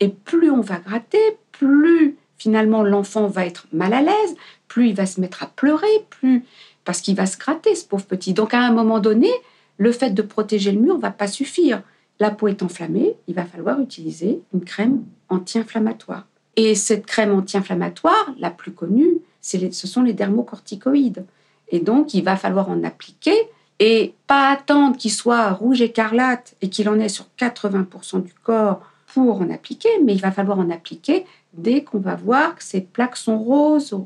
Et 0.01 0.09
plus 0.09 0.51
on 0.51 0.59
va 0.59 0.79
gratter, 0.79 1.37
plus 1.53 2.17
finalement 2.37 2.83
l'enfant 2.83 3.27
va 3.27 3.45
être 3.45 3.67
mal 3.71 3.93
à 3.93 4.01
l'aise, 4.01 4.35
plus 4.67 4.89
il 4.89 4.95
va 4.95 5.05
se 5.05 5.21
mettre 5.21 5.43
à 5.43 5.45
pleurer, 5.47 6.05
plus 6.09 6.43
parce 6.83 6.99
qu'il 6.99 7.15
va 7.15 7.25
se 7.25 7.37
gratter, 7.37 7.73
ce 7.73 7.85
pauvre 7.85 8.03
petit. 8.03 8.33
Donc 8.33 8.53
à 8.53 8.59
un 8.59 8.73
moment 8.73 8.99
donné, 8.99 9.29
le 9.77 9.93
fait 9.93 10.09
de 10.09 10.21
protéger 10.21 10.73
le 10.73 10.81
mur 10.81 10.97
ne 10.97 11.01
va 11.01 11.11
pas 11.11 11.27
suffire. 11.27 11.83
La 12.19 12.31
peau 12.31 12.49
est 12.49 12.63
enflammée, 12.63 13.15
il 13.29 13.35
va 13.35 13.45
falloir 13.45 13.79
utiliser 13.79 14.41
une 14.53 14.65
crème 14.65 15.05
anti-inflammatoire. 15.29 16.27
Et 16.57 16.75
cette 16.75 17.05
crème 17.05 17.31
anti-inflammatoire, 17.31 18.35
la 18.37 18.49
plus 18.49 18.73
connue, 18.73 19.19
ce 19.39 19.87
sont 19.87 20.03
les 20.03 20.13
dermocorticoïdes. 20.13 21.23
Et 21.69 21.79
donc, 21.79 22.13
il 22.13 22.23
va 22.23 22.35
falloir 22.35 22.69
en 22.69 22.83
appliquer 22.83 23.35
et 23.79 24.13
pas 24.27 24.49
attendre 24.49 24.97
qu'il 24.97 25.11
soit 25.11 25.51
rouge 25.51 25.81
écarlate 25.81 26.55
et 26.61 26.69
qu'il 26.69 26.87
en 26.89 26.99
ait 26.99 27.09
sur 27.09 27.25
80% 27.37 28.23
du 28.23 28.33
corps 28.33 28.81
pour 29.07 29.41
en 29.41 29.49
appliquer, 29.49 29.89
mais 30.03 30.13
il 30.13 30.21
va 30.21 30.31
falloir 30.31 30.59
en 30.59 30.69
appliquer 30.69 31.25
dès 31.53 31.83
qu'on 31.83 31.99
va 31.99 32.15
voir 32.15 32.55
que 32.55 32.63
ces 32.63 32.81
plaques 32.81 33.17
sont 33.17 33.37
roses. 33.37 33.97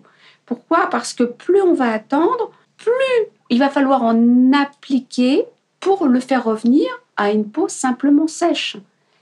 Pourquoi? 0.45 0.88
Parce 0.89 1.13
que 1.13 1.24
plus 1.24 1.62
on 1.62 1.74
va 1.74 1.91
attendre, 1.91 2.52
plus 2.78 2.91
il 3.50 3.60
va 3.60 3.69
falloir 3.69 4.04
en 4.04 4.52
appliquer 4.54 5.45
pour 5.80 6.08
le 6.08 6.19
faire 6.19 6.43
revenir 6.43 6.88
à 7.17 7.32
une 7.32 7.50
peau 7.50 7.67
simplement 7.67 8.28
sèche. 8.28 8.78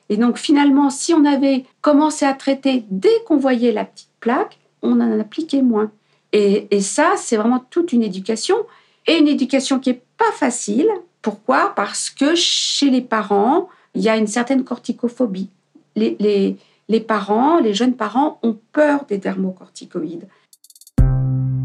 Et 0.09 0.17
donc 0.17 0.37
finalement, 0.37 0.89
si 0.89 1.13
on 1.13 1.25
avait 1.25 1.65
commencé 1.81 2.25
à 2.25 2.33
traiter 2.33 2.85
dès 2.89 3.23
qu'on 3.25 3.37
voyait 3.37 3.71
la 3.71 3.85
petite 3.85 4.09
plaque, 4.19 4.59
on 4.81 4.99
en 5.01 5.19
appliquait 5.19 5.61
moins. 5.61 5.91
Et, 6.39 6.81
ça, 6.81 7.13
c'est 7.17 7.35
vraiment 7.35 7.63
toute 7.69 7.93
une 7.93 8.03
éducation. 8.03 8.57
Et 9.07 9.17
une 9.17 9.27
éducation 9.27 9.79
qui 9.79 9.89
n'est 9.89 10.01
pas 10.17 10.31
facile. 10.33 10.87
Pourquoi? 11.21 11.73
Parce 11.75 12.11
que 12.11 12.35
chez 12.35 12.91
les 12.91 13.01
parents, 13.01 13.69
il 13.95 14.01
y 14.01 14.09
a 14.09 14.17
une 14.17 14.27
certaine 14.27 14.63
corticophobie. 14.63 15.49
Les, 15.95 16.55
les 16.89 16.99
parents, 16.99 17.59
les 17.59 17.73
jeunes 17.73 17.95
parents 17.95 18.37
ont 18.43 18.55
peur 18.71 19.05
des 19.09 19.17
dermocorticoïdes. 19.17 20.27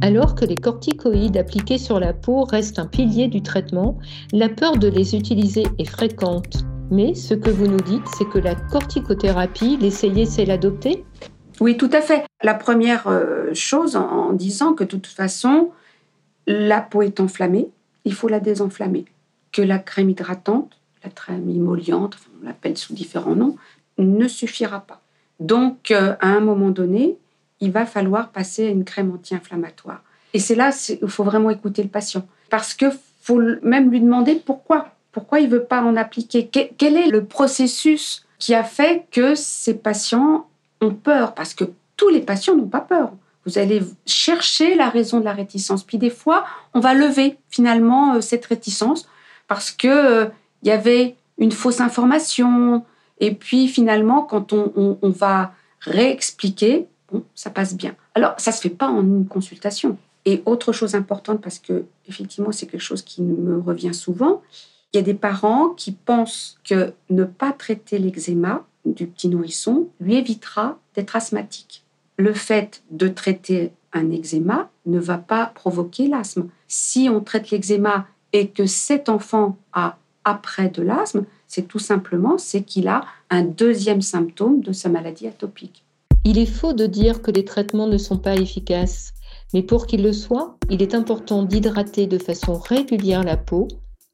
Alors 0.00 0.34
que 0.34 0.46
les 0.46 0.56
corticoïdes 0.56 1.36
appliqués 1.36 1.78
sur 1.78 2.00
la 2.00 2.14
peau 2.14 2.44
restent 2.44 2.78
un 2.78 2.86
pilier 2.86 3.28
du 3.28 3.42
traitement, 3.42 3.98
la 4.32 4.48
peur 4.48 4.78
de 4.78 4.88
les 4.88 5.14
utiliser 5.14 5.64
est 5.78 5.84
fréquente. 5.84 6.64
Mais 6.90 7.14
ce 7.14 7.34
que 7.34 7.50
vous 7.50 7.66
nous 7.66 7.80
dites, 7.80 8.06
c'est 8.16 8.28
que 8.28 8.38
la 8.38 8.54
corticothérapie, 8.54 9.76
l'essayer, 9.76 10.24
c'est 10.24 10.44
l'adopter? 10.44 11.04
Oui, 11.60 11.76
tout 11.76 11.90
à 11.92 12.00
fait. 12.00 12.24
La 12.42 12.54
première 12.54 13.06
euh, 13.06 13.52
chose 13.54 13.96
en, 13.96 14.32
disant 14.32 14.74
que 14.74 14.84
de 14.84 14.88
toute 14.88 15.06
façon, 15.06 15.70
la 16.46 16.80
peau 16.80 17.02
est 17.02 17.20
enflammée, 17.20 17.68
il 18.04 18.14
faut 18.14 18.28
la 18.28 18.40
désenflammer. 18.40 19.04
Que 19.52 19.62
la 19.62 19.78
crème 19.78 20.10
hydratante, 20.10 20.78
la 21.04 21.10
crème 21.10 21.48
émolliente, 21.48 22.16
on 22.40 22.46
l'appelle 22.46 22.76
sous 22.76 22.94
différents 22.94 23.34
noms, 23.34 23.56
ne 23.98 24.26
suffira 24.26 24.80
pas. 24.80 25.00
Donc, 25.40 25.90
euh, 25.90 26.14
à 26.20 26.28
un 26.28 26.40
moment 26.40 26.70
donné, 26.70 27.16
il 27.60 27.70
va 27.70 27.86
falloir 27.86 28.30
passer 28.30 28.66
à 28.66 28.70
une 28.70 28.84
crème 28.84 29.12
anti-inflammatoire. 29.12 30.02
Et 30.34 30.38
c'est 30.38 30.54
là 30.54 30.70
il 31.02 31.08
faut 31.08 31.24
vraiment 31.24 31.50
écouter 31.50 31.82
le 31.82 31.88
patient. 31.88 32.26
Parce 32.50 32.74
qu'il 32.74 32.92
faut 33.20 33.40
même 33.62 33.90
lui 33.90 34.00
demander 34.00 34.36
pourquoi. 34.36 34.88
Pourquoi 35.12 35.40
il 35.40 35.48
ne 35.48 35.52
veut 35.56 35.64
pas 35.64 35.82
en 35.82 35.96
appliquer? 35.96 36.48
Quel 36.48 36.96
est 36.96 37.08
le 37.08 37.24
processus 37.24 38.26
qui 38.38 38.54
a 38.54 38.64
fait 38.64 39.06
que 39.10 39.34
ces 39.34 39.74
patients 39.74 40.46
ont 40.82 40.94
peur 40.94 41.34
Parce 41.34 41.54
que 41.54 41.64
tous 41.96 42.08
les 42.08 42.20
patients 42.20 42.56
n'ont 42.56 42.68
pas 42.68 42.80
peur. 42.80 43.12
Vous 43.44 43.58
allez 43.58 43.82
chercher 44.06 44.74
la 44.74 44.88
raison 44.88 45.20
de 45.20 45.24
la 45.24 45.32
réticence. 45.32 45.82
Puis 45.82 45.98
des 45.98 46.10
fois, 46.10 46.44
on 46.74 46.80
va 46.80 46.94
lever 46.94 47.38
finalement 47.48 48.14
euh, 48.14 48.20
cette 48.20 48.46
réticence 48.46 49.08
parce 49.48 49.70
qu'il 49.70 49.90
euh, 49.90 50.26
y 50.62 50.70
avait 50.70 51.16
une 51.38 51.52
fausse 51.52 51.80
information. 51.80 52.84
Et 53.18 53.34
puis 53.34 53.68
finalement, 53.68 54.22
quand 54.22 54.52
on 54.52 54.98
va 55.02 55.52
réexpliquer, 55.80 56.86
ça 57.34 57.50
passe 57.50 57.74
bien. 57.74 57.94
Alors, 58.14 58.34
ça 58.38 58.50
ne 58.50 58.56
se 58.56 58.60
fait 58.60 58.70
pas 58.70 58.88
en 58.88 59.02
une 59.02 59.26
consultation. 59.26 59.96
Et 60.24 60.42
autre 60.46 60.72
chose 60.72 60.94
importante, 60.94 61.40
parce 61.40 61.58
que 61.58 61.84
effectivement, 62.08 62.52
c'est 62.52 62.66
quelque 62.66 62.80
chose 62.80 63.02
qui 63.02 63.22
me 63.22 63.58
revient 63.60 63.94
souvent, 63.94 64.42
il 64.92 64.98
y 64.98 65.00
a 65.00 65.02
des 65.02 65.14
parents 65.14 65.70
qui 65.70 65.92
pensent 65.92 66.58
que 66.64 66.92
ne 67.10 67.24
pas 67.24 67.52
traiter 67.52 67.98
l'eczéma 67.98 68.64
du 68.84 69.06
petit 69.06 69.28
nourrisson 69.28 69.88
lui 70.00 70.16
évitera 70.16 70.78
d'être 70.94 71.16
asthmatique. 71.16 71.84
Le 72.16 72.32
fait 72.32 72.82
de 72.90 73.08
traiter 73.08 73.72
un 73.92 74.10
eczéma 74.10 74.70
ne 74.86 74.98
va 74.98 75.18
pas 75.18 75.46
provoquer 75.46 76.08
l'asthme. 76.08 76.48
Si 76.68 77.08
on 77.10 77.20
traite 77.20 77.50
l'eczéma 77.50 78.06
et 78.32 78.48
que 78.48 78.66
cet 78.66 79.08
enfant 79.08 79.56
a 79.72 79.98
après 80.24 80.68
de 80.68 80.82
l'asthme, 80.82 81.24
c'est 81.48 81.68
tout 81.68 81.78
simplement 81.78 82.38
c'est 82.38 82.62
qu'il 82.62 82.88
a 82.88 83.04
un 83.30 83.42
deuxième 83.42 84.02
symptôme 84.02 84.60
de 84.60 84.72
sa 84.72 84.88
maladie 84.88 85.26
atopique. 85.26 85.84
Il 86.24 86.38
est 86.38 86.46
faux 86.46 86.72
de 86.72 86.86
dire 86.86 87.20
que 87.20 87.30
les 87.30 87.44
traitements 87.44 87.88
ne 87.88 87.98
sont 87.98 88.18
pas 88.18 88.36
efficaces, 88.36 89.12
mais 89.52 89.62
pour 89.62 89.86
qu'ils 89.86 90.02
le 90.02 90.12
soient, 90.12 90.56
il 90.70 90.80
est 90.80 90.94
important 90.94 91.42
d'hydrater 91.42 92.06
de 92.06 92.18
façon 92.18 92.54
régulière 92.54 93.24
la 93.24 93.36
peau 93.36 93.68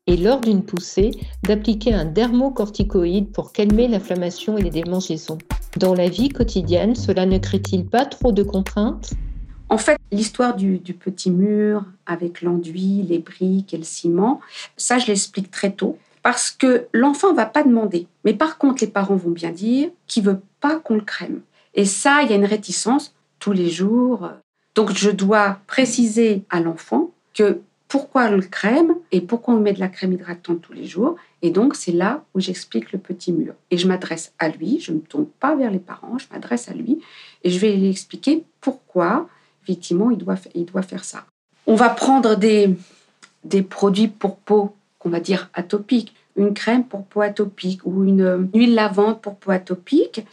et 0.09 0.17
lors 0.17 0.41
d'une 0.41 0.65
poussée, 0.65 1.11
d'appliquer 1.45 1.93
un 1.93 2.07
dermocorticoïde 2.07 3.31
pour 3.31 3.53
calmer 3.53 3.89
l'inflammation 3.89 4.57
et 4.57 4.63
les 4.63 4.71
démangeaisons. 4.71 5.37
Dans 5.77 5.95
la 5.95 6.09
vie 6.09 6.31
quotidienne, 6.31 6.95
cela 6.95 7.27
ne 7.27 7.37
crée-il 7.37 7.85
pas 7.85 8.07
trop 8.07 8.33
de 8.33 8.43
contraintes? 8.43 9.11
En 9.69 9.77
fait, 9.77 9.99
l'histoire 10.11 10.57
du, 10.57 10.79
petit 10.79 11.31
mur 11.31 11.85
avec 12.07 12.41
l'enduit, 12.41 13.05
les 13.07 13.19
briques 13.19 13.75
et 13.75 13.77
le 13.77 13.85
ciment, 13.85 14.41
ça, 14.79 14.99
je 14.99 15.09
l'explique 15.09 15.51
très 15.51 15.73
tôt. 15.73 15.99
Parce 16.23 16.51
que 16.51 16.87
l'enfant 16.95 17.35
va 17.35 17.45
pas 17.45 17.63
demander. 17.63 18.07
Mais 18.25 18.33
par 18.33 18.57
contre, 18.57 18.83
les 18.83 18.91
parents 18.91 19.15
vont 19.15 19.31
bien 19.31 19.51
dire 19.51 19.91
qu'il 20.07 20.25
veut 20.25 20.41
pas 20.61 20.77
qu'on 20.81 20.95
le 20.95 21.03
crème. 21.03 21.43
Et 21.75 21.85
ça, 21.85 22.23
il 22.23 22.31
y 22.31 22.33
a 22.33 22.37
une 22.37 22.47
réticence 22.47 23.15
tous 23.39 23.53
les 23.53 23.69
jours. 23.69 24.31
Donc, 24.75 24.91
je 24.95 25.11
dois 25.11 25.59
préciser 25.67 26.45
à 26.49 26.61
l'enfant 26.61 27.11
que 27.35 27.61
pourquoi 27.89 28.31
le 28.31 28.43
crème 28.43 28.95
et 29.13 29.21
pourquoi 29.21 29.55
on 29.55 29.61
met 29.61 29.73
de 29.73 29.81
la 29.81 29.89
crème 29.89 30.13
hydratante 30.13 30.61
tous 30.61 30.75
les 30.75 30.85
jours. 30.85 31.17
Et 31.41 31.51
donc, 31.51 31.75
c'est 31.75 31.93
là 31.93 32.23
où 32.35 32.41
j'explique 32.41 32.93
le 32.93 32.99
petit 32.99 33.33
mur. 33.33 33.55
Et 33.71 33.79
je 33.79 33.89
m'adresse 33.89 34.33
à 34.39 34.49
lui, 34.49 34.79
je 34.81 34.93
ne 34.93 34.99
tourne 34.99 35.27
pas 35.27 35.57
vers 35.57 35.71
les 35.71 35.79
parents, 35.79 36.19
je 36.19 36.27
m'adresse 36.31 36.69
à 36.69 36.75
lui 36.75 37.01
et 37.43 37.51
je 37.51 37.59
vais 37.59 37.75
lui 37.75 37.89
expliquer 37.89 38.45
pourquoi, 38.61 39.29
effectivement, 39.63 40.11
il 40.11 40.19
doit, 40.19 40.37
il 40.55 40.67
doit 40.67 40.83
faire 40.83 41.05
ça. 41.05 41.25
On 41.67 41.75
va 41.75 41.89
prendre 41.89 42.37
des, 42.37 42.77
des 43.45 43.63
produits 43.63 44.09
pour 44.09 44.37
peau 44.37 44.75
qu'on 44.99 45.11
va 45.11 45.21
dire 45.21 45.49
atopique, 45.55 46.15
une 46.37 46.55
crème 46.55 46.85
pour 46.85 47.05
peau 47.05 47.21
atopique 47.21 47.81
ou 47.85 48.05
une 48.05 48.51
huile 48.55 48.75
lavante 48.75 49.21
pour 49.23 49.37
peau 49.37 49.51
atopique. 49.51 50.25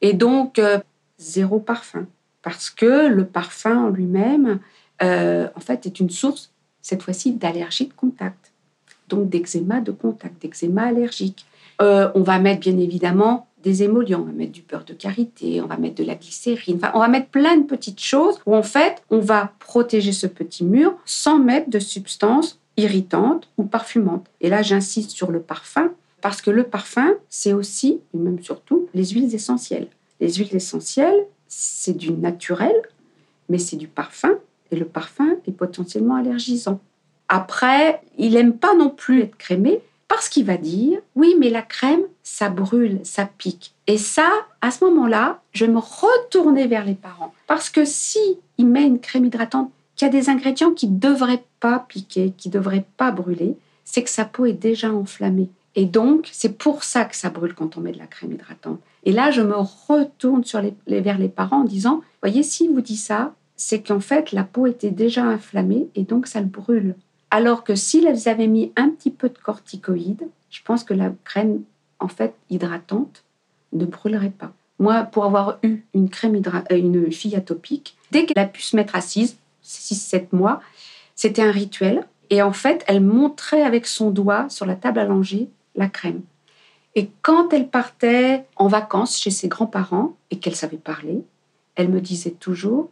Et 0.00 0.12
donc, 0.12 0.58
euh, 0.58 0.78
zéro 1.18 1.60
parfum. 1.60 2.06
Parce 2.42 2.70
que 2.70 3.08
le 3.08 3.24
parfum 3.24 3.86
en 3.86 3.88
lui-même, 3.88 4.60
euh, 5.02 5.48
en 5.54 5.60
fait, 5.60 5.86
est 5.86 6.00
une 6.00 6.10
source, 6.10 6.52
cette 6.84 7.02
fois-ci, 7.02 7.32
d'allergie 7.32 7.86
de 7.86 7.94
contact. 7.94 8.52
Donc 9.08 9.28
d'eczéma 9.30 9.80
de 9.80 9.90
contact, 9.90 10.40
d'eczéma 10.42 10.82
allergique. 10.82 11.46
Euh, 11.80 12.10
on 12.14 12.20
va 12.20 12.38
mettre 12.38 12.60
bien 12.60 12.78
évidemment 12.78 13.48
des 13.62 13.82
émollients, 13.82 14.20
on 14.20 14.26
va 14.26 14.32
mettre 14.32 14.52
du 14.52 14.62
beurre 14.62 14.84
de 14.84 14.92
karité, 14.92 15.62
on 15.62 15.66
va 15.66 15.78
mettre 15.78 15.94
de 15.94 16.04
la 16.04 16.14
glycérine, 16.14 16.76
enfin, 16.76 16.92
on 16.94 17.00
va 17.00 17.08
mettre 17.08 17.28
plein 17.28 17.56
de 17.56 17.64
petites 17.64 18.00
choses 18.00 18.38
où 18.44 18.54
en 18.54 18.62
fait, 18.62 19.02
on 19.10 19.18
va 19.18 19.52
protéger 19.58 20.12
ce 20.12 20.26
petit 20.26 20.62
mur 20.62 20.94
sans 21.06 21.38
mettre 21.38 21.70
de 21.70 21.78
substances 21.78 22.60
irritantes 22.76 23.48
ou 23.56 23.64
parfumantes. 23.64 24.26
Et 24.42 24.50
là, 24.50 24.60
j'insiste 24.60 25.10
sur 25.10 25.30
le 25.30 25.40
parfum 25.40 25.90
parce 26.20 26.42
que 26.42 26.50
le 26.50 26.64
parfum, 26.64 27.14
c'est 27.30 27.54
aussi, 27.54 28.00
et 28.12 28.18
même 28.18 28.42
surtout, 28.42 28.88
les 28.92 29.06
huiles 29.06 29.34
essentielles. 29.34 29.88
Les 30.20 30.34
huiles 30.34 30.54
essentielles, 30.54 31.26
c'est 31.48 31.96
du 31.96 32.12
naturel, 32.12 32.74
mais 33.48 33.58
c'est 33.58 33.76
du 33.76 33.88
parfum, 33.88 34.34
et 34.74 34.76
le 34.76 34.84
parfum 34.84 35.36
est 35.46 35.52
potentiellement 35.52 36.16
allergisant. 36.16 36.80
Après, 37.28 38.02
il 38.18 38.32
n'aime 38.32 38.54
pas 38.54 38.74
non 38.74 38.90
plus 38.90 39.22
être 39.22 39.36
crémé 39.36 39.80
parce 40.08 40.28
qu'il 40.28 40.44
va 40.44 40.56
dire 40.56 40.98
oui, 41.14 41.36
mais 41.38 41.48
la 41.48 41.62
crème, 41.62 42.02
ça 42.22 42.48
brûle, 42.48 43.00
ça 43.04 43.26
pique. 43.38 43.72
Et 43.86 43.98
ça, 43.98 44.28
à 44.60 44.70
ce 44.70 44.84
moment-là, 44.84 45.40
je 45.52 45.64
me 45.64 45.78
retourner 45.78 46.66
vers 46.66 46.84
les 46.84 46.94
parents 46.94 47.32
parce 47.46 47.70
que 47.70 47.84
si 47.84 48.18
il 48.58 48.66
met 48.66 48.84
une 48.84 48.98
crème 48.98 49.24
hydratante 49.24 49.70
qui 49.96 50.04
a 50.04 50.08
des 50.08 50.28
ingrédients 50.28 50.72
qui 50.72 50.88
ne 50.88 50.98
devraient 50.98 51.44
pas 51.60 51.78
piquer, 51.78 52.32
qui 52.36 52.48
ne 52.48 52.54
devraient 52.54 52.86
pas 52.96 53.12
brûler, 53.12 53.56
c'est 53.84 54.02
que 54.02 54.10
sa 54.10 54.24
peau 54.24 54.44
est 54.44 54.52
déjà 54.52 54.92
enflammée. 54.92 55.48
Et 55.76 55.86
donc, 55.86 56.28
c'est 56.32 56.58
pour 56.58 56.84
ça 56.84 57.04
que 57.04 57.16
ça 57.16 57.30
brûle 57.30 57.54
quand 57.54 57.76
on 57.76 57.80
met 57.80 57.92
de 57.92 57.98
la 57.98 58.06
crème 58.06 58.32
hydratante. 58.32 58.80
Et 59.04 59.12
là, 59.12 59.30
je 59.30 59.42
me 59.42 59.56
retourne 59.56 60.42
vers 60.86 61.18
les 61.18 61.28
parents 61.28 61.60
en 61.60 61.64
disant, 61.64 62.00
voyez, 62.22 62.42
si 62.42 62.68
vous 62.68 62.80
dit 62.80 62.96
ça, 62.96 63.34
c'est 63.56 63.82
qu'en 63.82 64.00
fait, 64.00 64.32
la 64.32 64.44
peau 64.44 64.66
était 64.66 64.90
déjà 64.90 65.24
inflammée 65.24 65.88
et 65.94 66.02
donc 66.02 66.26
ça 66.26 66.40
le 66.40 66.46
brûle. 66.46 66.96
Alors 67.30 67.64
que 67.64 67.74
si 67.74 68.00
vous 68.00 68.28
avez 68.28 68.46
mis 68.46 68.72
un 68.76 68.90
petit 68.90 69.10
peu 69.10 69.28
de 69.28 69.38
corticoïde, 69.38 70.28
je 70.50 70.60
pense 70.62 70.84
que 70.84 70.94
la 70.94 71.12
crème, 71.24 71.62
en 71.98 72.08
fait, 72.08 72.34
hydratante, 72.50 73.24
ne 73.72 73.84
brûlerait 73.84 74.30
pas. 74.30 74.52
Moi, 74.78 75.02
pour 75.04 75.24
avoir 75.24 75.58
eu 75.62 75.82
une 75.94 76.08
crème 76.08 76.36
euh, 76.36 76.76
une 76.76 77.10
fille 77.10 77.36
atopique, 77.36 77.96
dès 78.10 78.26
qu'elle 78.26 78.42
a 78.42 78.46
pu 78.46 78.62
se 78.62 78.76
mettre 78.76 78.96
assise, 78.96 79.36
6-7 79.64 80.28
mois, 80.32 80.60
c'était 81.14 81.42
un 81.42 81.50
rituel. 81.50 82.06
Et 82.30 82.42
en 82.42 82.52
fait, 82.52 82.84
elle 82.86 83.00
montrait 83.00 83.62
avec 83.62 83.86
son 83.86 84.10
doigt 84.10 84.48
sur 84.48 84.66
la 84.66 84.74
table 84.74 84.98
allongée 84.98 85.48
la 85.74 85.88
crème. 85.88 86.22
Et 86.94 87.10
quand 87.22 87.52
elle 87.52 87.68
partait 87.68 88.44
en 88.56 88.68
vacances 88.68 89.18
chez 89.18 89.30
ses 89.30 89.48
grands-parents 89.48 90.16
et 90.30 90.38
qu'elle 90.38 90.54
savait 90.54 90.76
parler, 90.76 91.24
elle 91.74 91.88
me 91.88 92.00
disait 92.00 92.30
toujours 92.30 92.90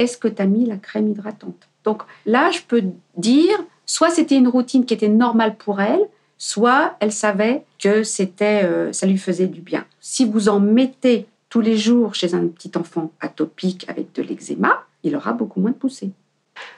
Est-ce 0.00 0.16
que 0.16 0.28
tu 0.28 0.40
as 0.40 0.46
mis 0.46 0.64
la 0.64 0.76
crème 0.76 1.08
hydratante? 1.08 1.68
Donc 1.84 2.04
là, 2.24 2.50
je 2.50 2.60
peux 2.66 2.82
dire 3.18 3.58
soit 3.84 4.08
c'était 4.08 4.36
une 4.36 4.48
routine 4.48 4.86
qui 4.86 4.94
était 4.94 5.08
normale 5.08 5.56
pour 5.56 5.82
elle, 5.82 6.00
soit 6.38 6.96
elle 7.00 7.12
savait 7.12 7.64
que 7.78 8.02
c'était, 8.02 8.62
euh, 8.64 8.94
ça 8.94 9.06
lui 9.06 9.18
faisait 9.18 9.46
du 9.46 9.60
bien. 9.60 9.84
Si 10.00 10.24
vous 10.24 10.48
en 10.48 10.58
mettez 10.58 11.26
tous 11.50 11.60
les 11.60 11.76
jours 11.76 12.14
chez 12.14 12.34
un 12.34 12.46
petit 12.46 12.70
enfant 12.76 13.12
atopique 13.20 13.84
avec 13.88 14.14
de 14.14 14.22
l'eczéma, 14.22 14.84
il 15.02 15.14
aura 15.16 15.34
beaucoup 15.34 15.60
moins 15.60 15.72
de 15.72 15.76
poussées. 15.76 16.12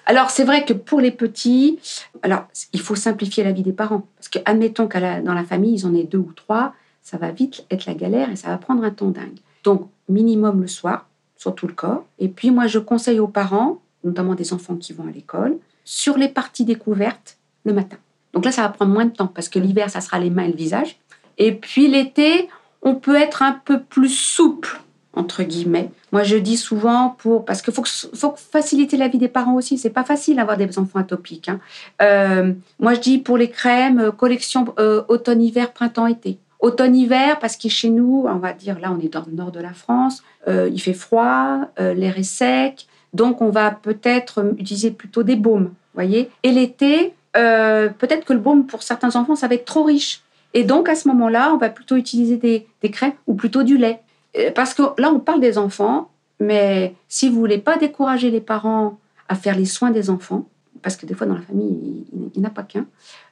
Alors, 0.07 0.31
c'est 0.31 0.45
vrai 0.45 0.65
que 0.65 0.73
pour 0.73 1.01
les 1.01 1.13
petits, 1.13 1.79
alors, 2.23 2.47
il 2.73 2.81
faut 2.81 2.97
simplifier 2.97 3.45
la 3.45 3.53
vie 3.53 3.63
des 3.63 3.73
parents. 3.73 4.07
Parce 4.17 4.29
que, 4.29 4.39
admettons 4.45 4.89
que 4.89 5.23
dans 5.23 5.35
la 5.35 5.45
famille, 5.45 5.75
ils 5.75 5.87
en 5.87 5.95
aient 5.95 6.05
deux 6.05 6.19
ou 6.19 6.33
trois, 6.35 6.75
ça 7.03 7.19
va 7.19 7.31
vite 7.31 7.65
être 7.71 7.87
la 7.87 7.95
galère 7.95 8.31
et 8.31 8.37
ça 8.37 8.49
va 8.49 8.59
prendre 8.59 8.83
un 8.83 8.91
temps 8.91 9.11
dingue. 9.11 9.39
Donc, 9.63 9.89
minimum 10.09 10.61
le 10.61 10.67
soir, 10.69 11.07
sur 11.43 11.55
tout 11.55 11.67
le 11.67 11.75
corps. 11.75 12.05
Et 12.21 12.29
puis, 12.29 12.51
moi, 12.53 12.69
je 12.69 12.79
conseille 12.79 13.19
aux 13.19 13.29
parents, 13.29 13.81
notamment 14.05 14.35
des 14.35 14.53
enfants 14.53 14.77
qui 14.77 14.93
vont 14.93 15.09
à 15.09 15.11
l'école, 15.11 15.59
sur 15.85 16.17
les 16.17 16.29
parties 16.29 16.65
découvertes 16.65 17.37
le 17.65 17.73
matin. 17.73 17.97
Donc 18.33 18.45
là, 18.45 18.53
ça 18.53 18.63
va 18.63 18.69
prendre 18.69 18.93
moins 18.93 19.05
de 19.05 19.11
temps 19.11 19.27
parce 19.27 19.49
que 19.49 19.59
l'hiver, 19.59 19.91
ça 19.91 20.01
sera 20.01 20.19
les 20.21 20.31
mains 20.31 20.45
et 20.45 20.53
le 20.53 20.57
visage. 20.57 20.97
Et 21.39 21.53
puis 21.53 21.89
l'été, 21.89 22.49
on 22.83 22.95
peut 22.95 23.17
être 23.17 23.43
un 23.43 23.61
peu 23.65 23.81
plus 23.81 24.09
souple 24.09 24.81
entre 25.15 25.43
guillemets. 25.43 25.91
Moi, 26.11 26.23
je 26.23 26.37
dis 26.37 26.57
souvent 26.57 27.17
pour 27.19 27.45
parce 27.45 27.61
qu'il 27.61 27.75
faut, 27.75 27.85
faut 27.85 28.35
faciliter 28.37 28.97
la 28.97 29.09
vie 29.09 29.19
des 29.19 29.29
parents 29.29 29.55
aussi. 29.55 29.77
C'est 29.77 29.91
pas 29.91 30.05
facile 30.05 30.37
d'avoir 30.37 30.57
des 30.57 30.79
enfants 30.79 31.01
atopiques. 31.01 31.49
Hein. 31.49 31.61
Euh, 32.01 32.53
moi, 32.81 32.95
je 32.95 33.01
dis 33.01 33.19
pour 33.19 33.37
les 33.37 33.51
crèmes, 33.51 33.99
euh, 34.01 34.11
collection 34.11 34.65
euh, 34.79 35.03
automne-hiver, 35.09 35.73
printemps-été. 35.73 36.39
Automne-hiver 36.63 37.39
parce 37.39 37.57
que 37.57 37.69
chez 37.69 37.91
nous, 37.91 38.25
on 38.27 38.39
va 38.39 38.55
dire 38.55 38.79
là, 38.81 38.91
on 38.91 38.99
est 39.01 39.13
dans 39.13 39.25
le 39.27 39.33
nord 39.33 39.53
de 39.53 39.61
la 39.61 39.75
France, 39.75 40.23
il 40.47 40.81
fait 40.81 40.95
froid, 40.95 41.61
l'air 41.79 42.19
est 42.19 42.23
sec, 42.23 42.87
donc 43.13 43.43
on 43.43 43.51
va 43.51 43.71
peut-être 43.71 44.55
utiliser 44.59 44.93
plutôt 44.93 45.23
des 45.23 45.37
baumes, 45.37 45.73
voyez. 45.93 46.31
Et 46.45 46.53
l'été, 46.53 47.15
peut-être 47.35 48.25
que 48.25 48.33
le 48.33 48.39
baume 48.39 48.67
pour 48.67 48.83
certains 48.83 49.15
enfants, 49.17 49.35
ça 49.35 49.49
va 49.49 49.57
être 49.57 49.65
trop 49.65 49.83
riche. 49.83 50.23
Et 50.55 50.65
donc 50.65 50.89
à 50.89 50.95
ce 50.95 51.09
moment-là, 51.09 51.53
on 51.53 51.59
va 51.59 51.69
plutôt 51.69 51.97
utiliser 51.97 52.37
des, 52.37 52.67
des 52.81 52.91
crèmes 52.91 53.15
ou 53.27 53.35
plutôt 53.35 53.63
du 53.63 53.77
lait. 53.77 54.01
Euh, 54.37 54.51
parce 54.55 54.75
que 54.75 54.83
là, 54.99 55.11
on 55.13 55.21
parle 55.21 55.41
des 55.41 55.59
enfants, 55.59 56.11
mais 56.41 56.95
si 57.09 57.29
vous 57.29 57.39
voulez 57.39 57.59
pas 57.59 57.77
décourager 57.77 58.31
les 58.31 58.41
parents 58.41 58.99
à 59.29 59.35
faire 59.35 59.57
les 59.57 59.65
soins 59.65 59.91
des 59.91 60.11
enfants, 60.11 60.47
parce 60.83 60.97
que 60.97 61.07
des 61.07 61.15
fois 61.15 61.27
dans 61.27 61.35
la 61.35 61.43
famille, 61.43 62.07
il 62.13 62.41
n'y 62.41 62.45
en 62.45 62.49
a 62.49 62.53
pas 62.53 62.63
qu'un, 62.63 62.87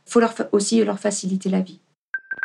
il 0.07 0.13
faut 0.13 0.21
leur 0.21 0.35
aussi 0.53 0.83
leur 0.85 0.99
faciliter 0.99 1.49
la 1.49 1.61
vie. 1.61 1.81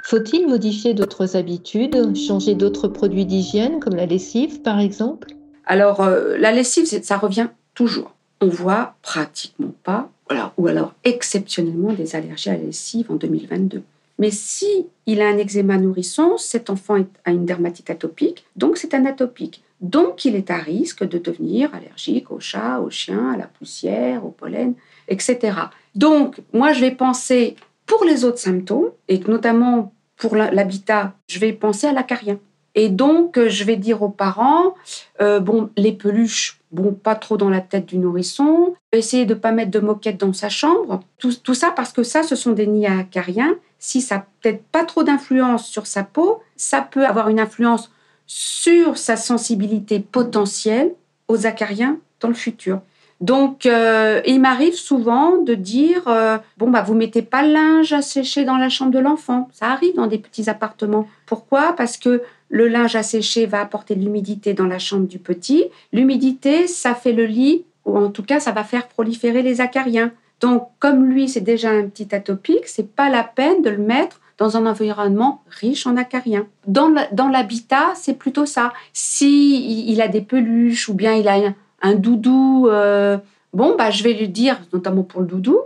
Faut-il 0.08 0.48
modifier 0.48 0.94
d'autres 0.94 1.36
habitudes, 1.36 2.15
changer 2.15 2.54
d'autres 2.54 2.88
produits 2.88 3.26
d'hygiène, 3.26 3.80
comme 3.80 3.96
la 3.96 4.06
lessive 4.06 4.62
par 4.62 4.80
exemple? 4.80 5.30
Alors, 5.65 6.02
euh, 6.02 6.38
la 6.38 6.52
lessive, 6.52 6.86
ça 6.86 7.18
revient 7.18 7.48
toujours. 7.74 8.13
On 8.39 8.48
voit 8.48 8.94
pratiquement 9.02 9.74
pas, 9.84 10.12
ou 10.58 10.68
alors 10.68 10.94
exceptionnellement, 11.04 11.91
des 11.91 12.15
allergies 12.15 12.52
à 12.52 12.54
la 12.54 12.65
lessive 12.65 13.12
en 13.12 13.15
2022. 13.15 13.82
Mais 14.20 14.30
si 14.30 14.86
il 15.08 15.24
a 15.24 15.28
un 15.28 15.39
eczéma 15.39 15.80
nourrisson, 15.80 16.38
cet 16.38 16.70
enfant 16.70 17.04
a 17.26 17.32
une 17.32 17.46
dermatite 17.46 17.89
atopique, 17.89 18.46
donc 18.56 18.78
c'est 18.78 18.94
un 18.94 19.06
atopique. 19.06 19.63
Donc 19.82 20.24
il 20.24 20.36
est 20.36 20.52
à 20.52 20.58
risque 20.58 21.04
de 21.04 21.18
devenir 21.18 21.74
allergique 21.74 22.30
au 22.30 22.39
chat, 22.39 22.80
au 22.80 22.91
chien, 22.91 23.32
à 23.34 23.38
la 23.38 23.48
poussière, 23.48 24.24
au 24.24 24.30
pollen, 24.30 24.76
etc. 25.08 25.58
Donc 25.96 26.38
moi 26.54 26.74
je 26.74 26.82
vais 26.82 26.91
penser 26.91 27.56
pour 27.86 28.04
les 28.04 28.24
autres 28.24 28.39
symptômes, 28.39 28.89
et 29.08 29.20
notamment 29.28 29.91
pour 30.17 30.36
l'habitat, 30.36 31.13
je 31.28 31.39
vais 31.39 31.54
penser 31.54 31.88
à 31.88 31.93
l'acarien. 31.93 32.39
Et 32.75 32.89
donc, 32.89 33.39
je 33.47 33.63
vais 33.63 33.78
dire 33.78 34.01
aux 34.01 34.10
parents, 34.10 34.75
euh, 35.21 35.39
bon, 35.39 35.69
les 35.78 35.93
peluches, 35.93 36.60
bon, 36.71 36.91
pas 36.93 37.15
trop 37.15 37.38
dans 37.38 37.49
la 37.49 37.62
tête 37.62 37.86
du 37.86 37.97
nourrisson, 37.97 38.75
essayer 38.91 39.25
de 39.25 39.34
ne 39.34 39.39
pas 39.39 39.54
mettre 39.54 39.71
de 39.71 39.80
moquette 39.80 40.19
dans 40.19 40.34
sa 40.34 40.49
chambre. 40.49 41.01
Tout, 41.17 41.54
ça 41.54 41.71
parce 41.71 41.93
que 41.93 42.04
ça, 42.04 42.21
ce 42.21 42.36
sont 42.36 42.51
des 42.51 42.67
nids 42.67 42.88
acariens 42.88 43.56
si 43.80 44.01
ça 44.01 44.15
n'a 44.15 44.25
peut-être 44.41 44.63
pas 44.65 44.84
trop 44.84 45.04
d'influence 45.04 45.67
sur 45.67 45.88
sa 45.88 46.04
peau, 46.04 46.41
ça 46.56 46.82
peut 46.82 47.06
avoir 47.06 47.30
une 47.30 47.39
influence 47.39 47.91
sur 48.25 48.97
sa 48.97 49.15
sensibilité 49.15 49.99
potentielle 49.99 50.93
aux 51.28 51.45
acariens 51.45 51.99
dans 52.19 52.28
le 52.28 52.34
futur. 52.34 52.82
Donc, 53.21 53.65
euh, 53.65 54.21
il 54.25 54.41
m'arrive 54.41 54.73
souvent 54.73 55.38
de 55.38 55.54
dire 55.54 56.08
euh, 56.08 56.38
bon 56.58 56.69
bah 56.69 56.82
vous 56.82 56.93
mettez 56.93 57.21
pas 57.21 57.43
le 57.43 57.54
linge 57.54 57.93
à 57.93 58.01
sécher 58.01 58.43
dans 58.43 58.58
la 58.58 58.69
chambre 58.69 58.91
de 58.91 58.99
l'enfant. 58.99 59.49
Ça 59.54 59.67
arrive 59.67 59.95
dans 59.95 60.08
des 60.08 60.17
petits 60.17 60.49
appartements. 60.49 61.08
Pourquoi? 61.25 61.73
Parce 61.73 61.97
que 61.97 62.21
le 62.49 62.67
linge 62.67 62.95
à 62.95 63.04
sécher 63.04 63.45
va 63.45 63.62
apporter 63.62 63.95
de 63.95 64.04
l'humidité 64.04 64.54
dans 64.54 64.67
la 64.67 64.80
chambre 64.80 65.08
du 65.08 65.19
petit. 65.19 65.65
L'humidité, 65.93 66.67
ça 66.67 66.93
fait 66.93 67.13
le 67.13 67.25
lit, 67.25 67.63
ou 67.86 67.97
en 67.97 68.10
tout 68.10 68.23
cas, 68.23 68.39
ça 68.39 68.51
va 68.51 68.63
faire 68.63 68.88
proliférer 68.88 69.41
les 69.41 69.62
acariens. 69.62 70.12
Donc, 70.41 70.67
comme 70.80 71.06
lui, 71.06 71.30
c'est 71.30 71.41
déjà 71.41 71.69
un 71.69 71.88
petit 71.88 72.13
atopique, 72.13 72.67
c'est 72.67 72.93
pas 72.95 73.10
la 73.10 73.23
peine 73.23 73.62
de 73.62 73.69
le 73.69 73.78
mettre 73.78 74.19
dans 74.38 74.58
un 74.58 74.65
environnement 74.65 75.41
riche 75.49 75.88
en 75.88 75.95
acariens. 75.95 76.45
Dans 76.67 76.89
l'habitat, 77.32 77.93
c'est 77.95 78.15
plutôt 78.15 78.45
ça. 78.45 78.73
Si 78.91 79.88
il 79.89 80.01
a 80.01 80.10
des 80.10 80.21
peluches 80.21 80.89
ou 80.89 80.93
bien 80.93 81.13
il 81.13 81.28
a 81.30 81.36
un, 81.36 81.56
doudou, 81.93 82.67
euh, 82.67 83.17
bon, 83.54 83.76
bah, 83.78 83.91
je 83.91 84.04
vais 84.04 84.13
lui 84.13 84.28
dire, 84.28 84.60
notamment 84.74 85.04
pour 85.04 85.21
le 85.21 85.28
doudou, 85.28 85.60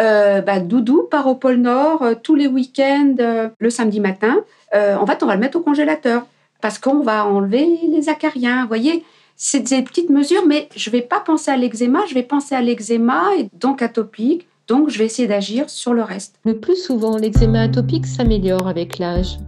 euh, 0.00 0.40
bah, 0.40 0.60
doudou 0.60 1.02
part 1.10 1.26
au 1.26 1.34
pôle 1.34 1.56
Nord 1.56 2.02
euh, 2.02 2.14
tous 2.20 2.34
les 2.34 2.46
week-ends, 2.46 3.50
le 3.58 3.70
samedi 3.70 4.00
matin. 4.00 4.36
en 4.72 5.06
fait, 5.06 5.22
on 5.22 5.26
va 5.26 5.34
le 5.34 5.40
mettre 5.40 5.58
au 5.58 5.62
congélateur 5.62 6.26
parce 6.60 6.78
qu'on 6.78 7.02
va 7.02 7.26
enlever 7.26 7.66
les 7.88 8.08
acariens. 8.08 8.62
Vous 8.62 8.68
voyez, 8.68 9.04
c'est 9.36 9.60
des 9.60 9.82
petites 9.82 10.10
mesures, 10.10 10.44
mais 10.46 10.68
je 10.74 10.90
ne 10.90 10.92
vais 10.92 11.02
pas 11.02 11.20
penser 11.20 11.50
à 11.50 11.56
l'eczéma, 11.56 12.00
je 12.08 12.14
vais 12.14 12.22
penser 12.22 12.54
à 12.54 12.60
l'eczéma 12.60 13.24
et 13.38 13.48
donc 13.60 13.82
atopique. 13.82 14.46
Donc, 14.66 14.90
je 14.90 14.98
vais 14.98 15.06
essayer 15.06 15.26
d'agir 15.26 15.70
sur 15.70 15.94
le 15.94 16.02
reste. 16.02 16.38
Le 16.44 16.58
plus 16.58 16.76
souvent, 16.76 17.16
l'eczéma 17.16 17.62
atopique 17.62 18.04
s'améliore 18.04 18.68
avec 18.68 18.98
l'âge. 18.98 19.38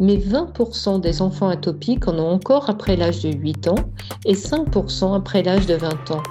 Mais 0.00 0.16
20% 0.16 1.00
des 1.00 1.22
enfants 1.22 1.48
atopiques 1.48 2.06
en 2.06 2.18
ont 2.18 2.30
encore 2.32 2.70
après 2.70 2.96
l'âge 2.96 3.22
de 3.22 3.32
8 3.32 3.68
ans 3.68 3.90
et 4.24 4.34
5% 4.34 5.16
après 5.16 5.42
l'âge 5.42 5.66
de 5.66 5.74
20 5.74 6.10
ans. 6.12 6.22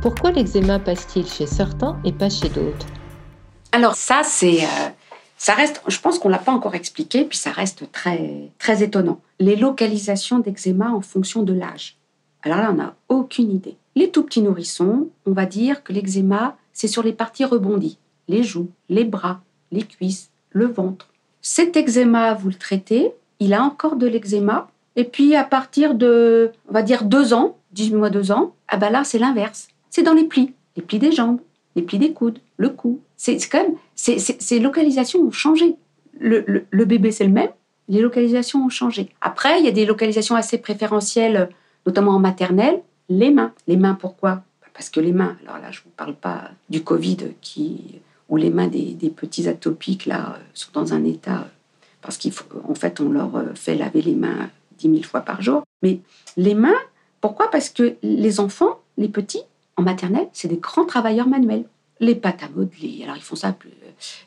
Pourquoi 0.00 0.32
l'eczéma 0.32 0.80
passe-t-il 0.80 1.26
chez 1.26 1.46
certains 1.46 2.00
et 2.04 2.12
pas 2.12 2.28
chez 2.28 2.48
d'autres? 2.48 2.86
Alors 3.70 3.94
ça, 3.94 4.22
c'est... 4.24 4.64
Euh, 4.64 4.88
ça 5.36 5.54
reste, 5.54 5.82
je 5.88 5.98
pense 5.98 6.18
qu'on 6.18 6.28
l'a 6.28 6.38
pas 6.38 6.52
encore 6.52 6.74
expliqué, 6.74 7.24
puis 7.24 7.38
ça 7.38 7.50
reste 7.50 7.90
très, 7.90 8.50
très 8.58 8.82
étonnant. 8.82 9.20
Les 9.40 9.56
localisations 9.56 10.38
d'eczéma 10.38 10.90
en 10.90 11.00
fonction 11.00 11.42
de 11.42 11.52
l'âge. 11.52 11.96
Alors 12.42 12.58
là, 12.58 12.70
on 12.70 12.76
n'a 12.76 12.94
aucune 13.08 13.50
idée. 13.50 13.76
Les 13.94 14.10
tout 14.10 14.22
petits 14.22 14.42
nourrissons, 14.42 15.08
on 15.26 15.32
va 15.32 15.46
dire 15.46 15.82
que 15.82 15.92
l'eczéma, 15.92 16.56
c'est 16.72 16.88
sur 16.88 17.02
les 17.02 17.12
parties 17.12 17.44
rebondies, 17.44 17.98
les 18.28 18.42
joues, 18.42 18.70
les 18.88 19.04
bras, 19.04 19.40
les 19.70 19.82
cuisses, 19.82 20.30
le 20.50 20.66
ventre. 20.66 21.08
Cet 21.42 21.76
eczéma, 21.76 22.34
vous 22.34 22.48
le 22.48 22.54
traitez, 22.54 23.12
il 23.40 23.52
a 23.52 23.62
encore 23.62 23.96
de 23.96 24.06
l'eczéma. 24.06 24.70
Et 24.96 25.04
puis 25.04 25.34
à 25.34 25.44
partir 25.44 25.94
de, 25.94 26.52
on 26.68 26.72
va 26.72 26.82
dire 26.82 27.04
deux 27.04 27.34
ans, 27.34 27.56
18 27.72 27.94
mois, 27.94 28.10
deux 28.10 28.32
ans, 28.32 28.54
ah 28.68 28.76
ben 28.76 28.90
là, 28.90 29.04
c'est 29.04 29.18
l'inverse. 29.18 29.68
C'est 29.90 30.02
dans 30.02 30.14
les 30.14 30.24
plis, 30.24 30.52
les 30.76 30.82
plis 30.82 30.98
des 30.98 31.12
jambes, 31.12 31.40
les 31.76 31.82
plis 31.82 31.98
des 31.98 32.12
coudes, 32.12 32.38
le 32.56 32.68
cou. 32.70 33.00
C'est 33.16 33.36
quand 33.50 33.62
même, 33.62 33.74
ces 33.94 34.58
localisations 34.58 35.20
ont 35.20 35.30
changé. 35.30 35.76
le 36.18 36.84
bébé, 36.84 37.10
c'est 37.10 37.26
le 37.26 37.32
même, 37.32 37.50
les 37.88 38.00
localisations 38.00 38.64
ont 38.64 38.70
changé. 38.70 39.10
Après, 39.20 39.58
il 39.60 39.64
y 39.64 39.68
a 39.68 39.72
des 39.72 39.86
localisations 39.86 40.36
assez 40.36 40.58
préférentielles 40.58 41.50
notamment 41.86 42.12
en 42.12 42.18
maternelle, 42.18 42.80
les 43.08 43.30
mains. 43.30 43.52
Les 43.66 43.76
mains, 43.76 43.94
pourquoi? 43.94 44.42
Parce 44.74 44.88
que 44.88 45.00
les 45.00 45.12
mains, 45.12 45.36
alors 45.42 45.58
là, 45.58 45.70
je 45.70 45.80
ne 45.80 45.84
vous 45.84 45.90
parle 45.96 46.14
pas 46.14 46.50
du 46.70 46.82
Covid 46.82 47.18
qui, 47.40 48.00
où 48.32 48.36
les 48.38 48.48
mains 48.48 48.66
des, 48.66 49.12
petits 49.14 49.46
atopiques 49.46 50.06
là, 50.06 50.30
euh, 50.30 50.42
sont 50.54 50.70
dans 50.72 50.94
un 50.94 51.04
état, 51.04 51.40
euh, 51.40 51.88
parce 52.00 52.16
qu'en 52.16 52.74
fait, 52.74 52.98
on 52.98 53.10
leur 53.10 53.36
euh, 53.36 53.54
fait 53.54 53.74
laver 53.74 54.00
les 54.00 54.14
mains 54.14 54.48
dix 54.78 54.88
mille 54.88 55.04
fois 55.04 55.20
par 55.20 55.42
jour. 55.42 55.64
Mais 55.82 56.00
les 56.38 56.54
mains, 56.54 56.80
pourquoi? 57.20 57.50
Parce 57.50 57.68
que 57.68 57.94
les 58.02 58.40
enfants, 58.40 58.80
les 58.96 59.08
petits, 59.08 59.42
en 59.76 59.82
maternelle, 59.82 60.28
c'est 60.32 60.48
des 60.48 60.56
grands 60.56 60.86
travailleurs 60.86 61.28
manuels. 61.28 61.66
Les 62.00 62.14
pâtes 62.14 62.42
à 62.42 62.48
modeler, 62.48 63.02
alors 63.04 63.18
ils 63.18 63.22
font 63.22 63.36
ça, 63.36 63.54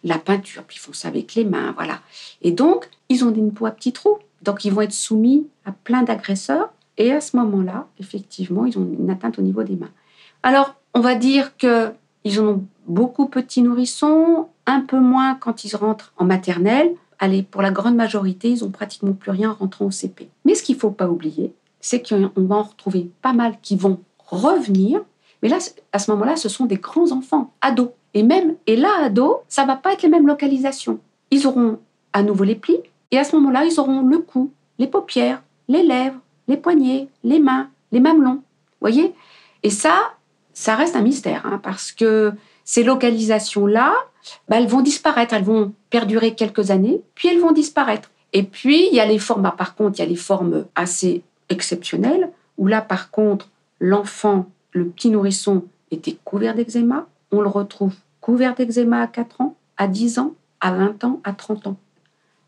la 0.04 0.20
peinture, 0.20 0.62
puis 0.68 0.78
ils 0.78 0.86
font 0.86 0.94
ça 0.94 1.08
avec 1.08 1.34
les 1.34 1.44
mains, 1.44 1.74
voilà. 1.76 2.00
Et 2.44 2.52
donc, 2.52 2.88
ils 3.10 3.26
ont 3.26 3.34
une 3.34 3.54
peau 3.54 3.66
à 3.66 3.72
petits 3.72 3.92
trous. 3.92 4.20
Donc, 4.44 4.66
ils 4.66 4.72
vont 4.72 4.82
être 4.82 4.94
soumis 4.94 5.48
à 5.66 5.72
plein 5.72 6.04
d'agresseurs 6.04 6.70
et 7.00 7.12
à 7.12 7.22
ce 7.22 7.36
moment-là, 7.38 7.88
effectivement, 8.00 8.68
ils 8.68 8.78
ont 8.78 8.88
une 9.00 9.10
atteinte 9.10 9.40
au 9.40 9.42
niveau 9.42 9.64
des 9.64 9.76
mains. 9.76 9.92
Alors, 10.44 10.76
on 10.94 11.00
va 11.00 11.16
dire 11.16 11.58
qu'ils 12.26 12.42
ont 12.42 12.66
beaucoup 12.88 13.28
petits 13.28 13.62
nourrissons, 13.62 14.48
un 14.66 14.82
peu 14.82 15.00
moins 15.00 15.36
quand 15.36 15.64
ils 15.64 15.76
rentrent 15.76 16.12
en 16.18 16.26
maternelle. 16.26 16.96
Allez, 17.20 17.44
pour 17.44 17.62
la 17.62 17.70
grande 17.70 17.96
majorité, 17.96 18.50
ils 18.50 18.66
ont 18.66 18.72
pratiquement 18.72 19.14
plus 19.14 19.30
rien 19.30 19.52
en 19.52 19.54
rentrant 19.54 19.86
au 19.86 19.92
CP. 19.92 20.30
Mais 20.44 20.56
ce 20.56 20.64
qu'il 20.64 20.76
ne 20.76 20.80
faut 20.80 20.90
pas 20.90 21.08
oublier, 21.08 21.54
c'est 21.82 22.02
qu'on 22.02 22.32
va 22.36 22.56
en 22.56 22.64
retrouver 22.64 23.12
pas 23.22 23.34
mal 23.34 23.58
qui 23.62 23.76
vont 23.76 24.00
revenir. 24.18 25.02
Mais 25.44 25.50
là, 25.50 25.60
à 25.94 26.00
ce 26.00 26.10
moment-là, 26.12 26.36
ce 26.36 26.50
sont 26.50 26.66
des 26.66 26.78
grands 26.78 27.12
enfants, 27.12 27.54
ados. 27.62 27.90
Et 28.16 28.24
même, 28.24 28.56
et 28.66 28.76
là, 28.76 28.90
ados, 29.04 29.38
ça 29.48 29.66
va 29.66 29.76
pas 29.76 29.94
être 29.94 30.02
les 30.02 30.10
mêmes 30.10 30.26
localisations. 30.26 30.98
Ils 31.30 31.46
auront 31.46 31.78
à 32.12 32.24
nouveau 32.24 32.44
les 32.44 32.56
plis, 32.56 32.80
et 33.12 33.20
à 33.20 33.24
ce 33.24 33.36
moment-là, 33.36 33.66
ils 33.66 33.80
auront 33.80 34.02
le 34.02 34.18
cou, 34.18 34.52
les 34.80 34.88
paupières, 34.88 35.44
les 35.68 35.84
lèvres, 35.84 36.20
les 36.48 36.58
poignets, 36.58 37.08
les 37.24 37.40
mains, 37.40 37.70
les 37.92 38.00
mamelons. 38.00 38.42
voyez? 38.82 39.14
Et 39.62 39.70
ça, 39.70 40.16
ça 40.56 40.76
reste 40.76 40.96
un 40.96 41.02
mystère, 41.02 41.46
hein, 41.46 41.60
parce 41.62 41.92
que 41.92 42.34
ces 42.64 42.84
localisations-là, 42.84 43.94
bah, 44.50 44.58
elles 44.58 44.68
vont 44.68 44.82
disparaître, 44.82 45.36
elles 45.36 45.44
vont 45.44 45.74
perdurer 45.92 46.34
quelques 46.34 46.72
années, 46.72 47.02
puis 47.14 47.28
elles 47.28 47.40
vont 47.40 47.52
disparaître. 47.52 48.10
Et 48.34 48.42
puis, 48.42 48.88
il 48.88 48.96
y 48.96 49.00
a 49.00 49.06
les 49.06 49.20
formes, 49.20 49.44
bah, 49.44 49.54
par 49.56 49.76
contre, 49.76 50.00
il 50.00 50.02
y 50.02 50.06
a 50.06 50.10
les 50.10 50.16
formes 50.16 50.66
assez 50.74 51.22
exceptionnelles, 51.50 52.32
où 52.58 52.66
là, 52.66 52.82
par 52.82 53.12
contre, 53.12 53.50
l'enfant, 53.80 54.48
le 54.72 54.88
petit 54.88 55.12
nourrisson, 55.12 55.66
était 55.92 56.18
couvert 56.24 56.56
d'eczéma. 56.56 57.06
On 57.32 57.42
le 57.42 57.48
retrouve 57.48 57.94
couvert 58.20 58.56
d'eczéma 58.56 59.02
à 59.02 59.08
4 59.08 59.42
ans, 59.42 59.56
à 59.78 59.88
10 59.88 60.18
ans, 60.18 60.34
à 60.60 60.72
20 60.72 61.04
ans, 61.04 61.22
à 61.24 61.34
30 61.34 61.68
ans. 61.68 61.78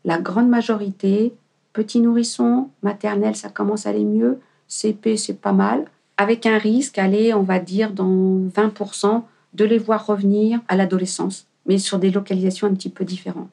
La 0.04 0.18
grande 0.18 0.48
majorité, 0.48 1.32
Petit 1.78 2.00
nourrisson, 2.00 2.70
maternelle, 2.82 3.36
ça 3.36 3.50
commence 3.50 3.86
à 3.86 3.90
aller 3.90 4.04
mieux. 4.04 4.40
CP, 4.66 5.16
c'est 5.16 5.40
pas 5.40 5.52
mal. 5.52 5.84
Avec 6.20 6.46
un 6.46 6.58
risque, 6.58 6.98
aller, 6.98 7.32
on 7.32 7.44
va 7.44 7.60
dire, 7.60 7.92
dans 7.92 8.40
20%, 8.54 9.22
de 9.54 9.64
les 9.64 9.78
voir 9.78 10.04
revenir 10.04 10.60
à 10.66 10.74
l'adolescence, 10.74 11.46
mais 11.64 11.78
sur 11.78 12.00
des 12.00 12.10
localisations 12.10 12.66
un 12.66 12.74
petit 12.74 12.90
peu 12.90 13.04
différentes. 13.04 13.48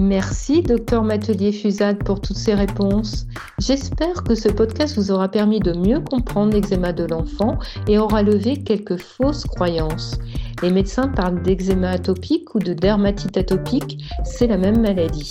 Merci, 0.00 0.62
docteur 0.62 1.04
Matelier 1.04 1.52
Fusade, 1.52 2.02
pour 2.04 2.20
toutes 2.20 2.36
ces 2.36 2.54
réponses. 2.54 3.26
J'espère 3.58 4.24
que 4.24 4.34
ce 4.34 4.48
podcast 4.48 4.96
vous 4.96 5.12
aura 5.12 5.28
permis 5.28 5.60
de 5.60 5.72
mieux 5.72 6.00
comprendre 6.00 6.52
l'eczéma 6.52 6.92
de 6.92 7.04
l'enfant 7.04 7.58
et 7.86 7.98
aura 7.98 8.22
levé 8.22 8.62
quelques 8.62 8.96
fausses 8.96 9.44
croyances. 9.44 10.18
Les 10.62 10.70
médecins 10.70 11.08
parlent 11.08 11.42
d'eczéma 11.42 11.90
atopique 11.90 12.54
ou 12.54 12.58
de 12.58 12.74
dermatite 12.74 13.36
atopique, 13.36 14.04
c'est 14.24 14.48
la 14.48 14.56
même 14.56 14.80
maladie. 14.80 15.30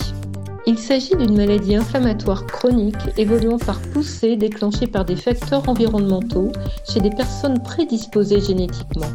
Il 0.69 0.77
s'agit 0.77 1.15
d'une 1.15 1.37
maladie 1.37 1.75
inflammatoire 1.77 2.45
chronique 2.45 2.97
évoluant 3.15 3.57
par 3.57 3.79
poussée 3.79 4.35
déclenchée 4.35 4.85
par 4.85 5.05
des 5.05 5.15
facteurs 5.15 5.67
environnementaux 5.69 6.51
chez 6.91 6.99
des 6.99 7.09
personnes 7.09 7.63
prédisposées 7.63 8.41
génétiquement. 8.41 9.07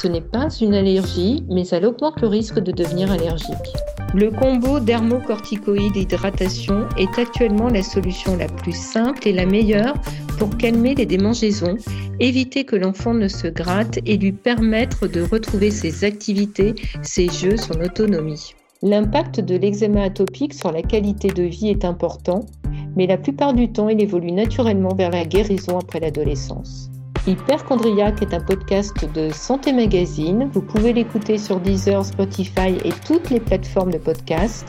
Ce 0.00 0.08
n'est 0.08 0.22
pas 0.22 0.48
une 0.62 0.72
allergie, 0.72 1.44
mais 1.50 1.68
elle 1.68 1.84
augmente 1.84 2.22
le 2.22 2.28
risque 2.28 2.58
de 2.58 2.72
devenir 2.72 3.12
allergique. 3.12 3.76
Le 4.14 4.30
combo 4.30 4.80
dermocorticoïde 4.80 5.94
hydratation 5.94 6.88
est 6.96 7.18
actuellement 7.18 7.68
la 7.68 7.82
solution 7.82 8.38
la 8.38 8.46
plus 8.46 8.74
simple 8.74 9.28
et 9.28 9.34
la 9.34 9.44
meilleure 9.44 9.92
pour 10.38 10.56
calmer 10.56 10.94
les 10.94 11.04
démangeaisons, 11.04 11.76
éviter 12.18 12.64
que 12.64 12.76
l'enfant 12.76 13.12
ne 13.12 13.28
se 13.28 13.48
gratte 13.48 13.98
et 14.06 14.16
lui 14.16 14.32
permettre 14.32 15.06
de 15.06 15.20
retrouver 15.20 15.70
ses 15.70 16.04
activités, 16.04 16.74
ses 17.02 17.28
jeux, 17.28 17.58
son 17.58 17.78
autonomie. 17.82 18.54
L'impact 18.82 19.40
de 19.40 19.56
l'eczéma 19.56 20.04
atopique 20.04 20.54
sur 20.54 20.70
la 20.70 20.82
qualité 20.82 21.26
de 21.28 21.42
vie 21.42 21.70
est 21.70 21.84
important, 21.84 22.46
mais 22.94 23.08
la 23.08 23.18
plupart 23.18 23.52
du 23.52 23.72
temps, 23.72 23.88
il 23.88 24.00
évolue 24.00 24.30
naturellement 24.30 24.94
vers 24.94 25.10
la 25.10 25.24
guérison 25.24 25.80
après 25.80 25.98
l'adolescence. 25.98 26.88
Hyperchondriac 27.26 28.22
est 28.22 28.32
un 28.32 28.38
podcast 28.40 28.94
de 29.14 29.30
Santé 29.30 29.72
Magazine. 29.72 30.48
Vous 30.52 30.62
pouvez 30.62 30.92
l'écouter 30.92 31.38
sur 31.38 31.58
Deezer, 31.58 32.04
Spotify 32.04 32.76
et 32.84 32.92
toutes 33.04 33.30
les 33.30 33.40
plateformes 33.40 33.90
de 33.90 33.98
podcast. 33.98 34.64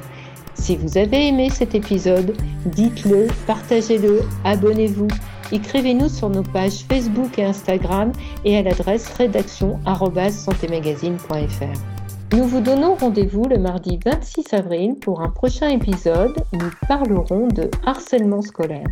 Si 0.56 0.76
vous 0.76 0.98
avez 0.98 1.28
aimé 1.28 1.52
cet 1.52 1.76
épisode, 1.76 2.36
dites-le, 2.66 3.28
partagez-le, 3.46 4.24
abonnez-vous. 4.44 5.10
Écrivez-nous 5.52 6.10
sur 6.10 6.32
nos 6.32 6.42
pages 6.42 6.84
Facebook 6.90 7.38
et 7.38 7.46
Instagram 7.46 8.12
et 8.44 8.58
à 8.58 8.64
l'adresse 8.64 9.08
rédaction@santémagazine.fr. 9.14 11.99
Nous 12.32 12.44
vous 12.44 12.62
donnons 12.62 12.94
rendez-vous 12.94 13.46
le 13.46 13.58
mardi 13.58 13.98
26 14.06 14.54
avril 14.54 14.96
pour 15.02 15.22
un 15.22 15.30
prochain 15.30 15.70
épisode. 15.70 16.36
Nous 16.54 16.70
parlerons 16.88 17.48
de 17.48 17.72
harcèlement 17.84 18.44
scolaire. 18.44 18.86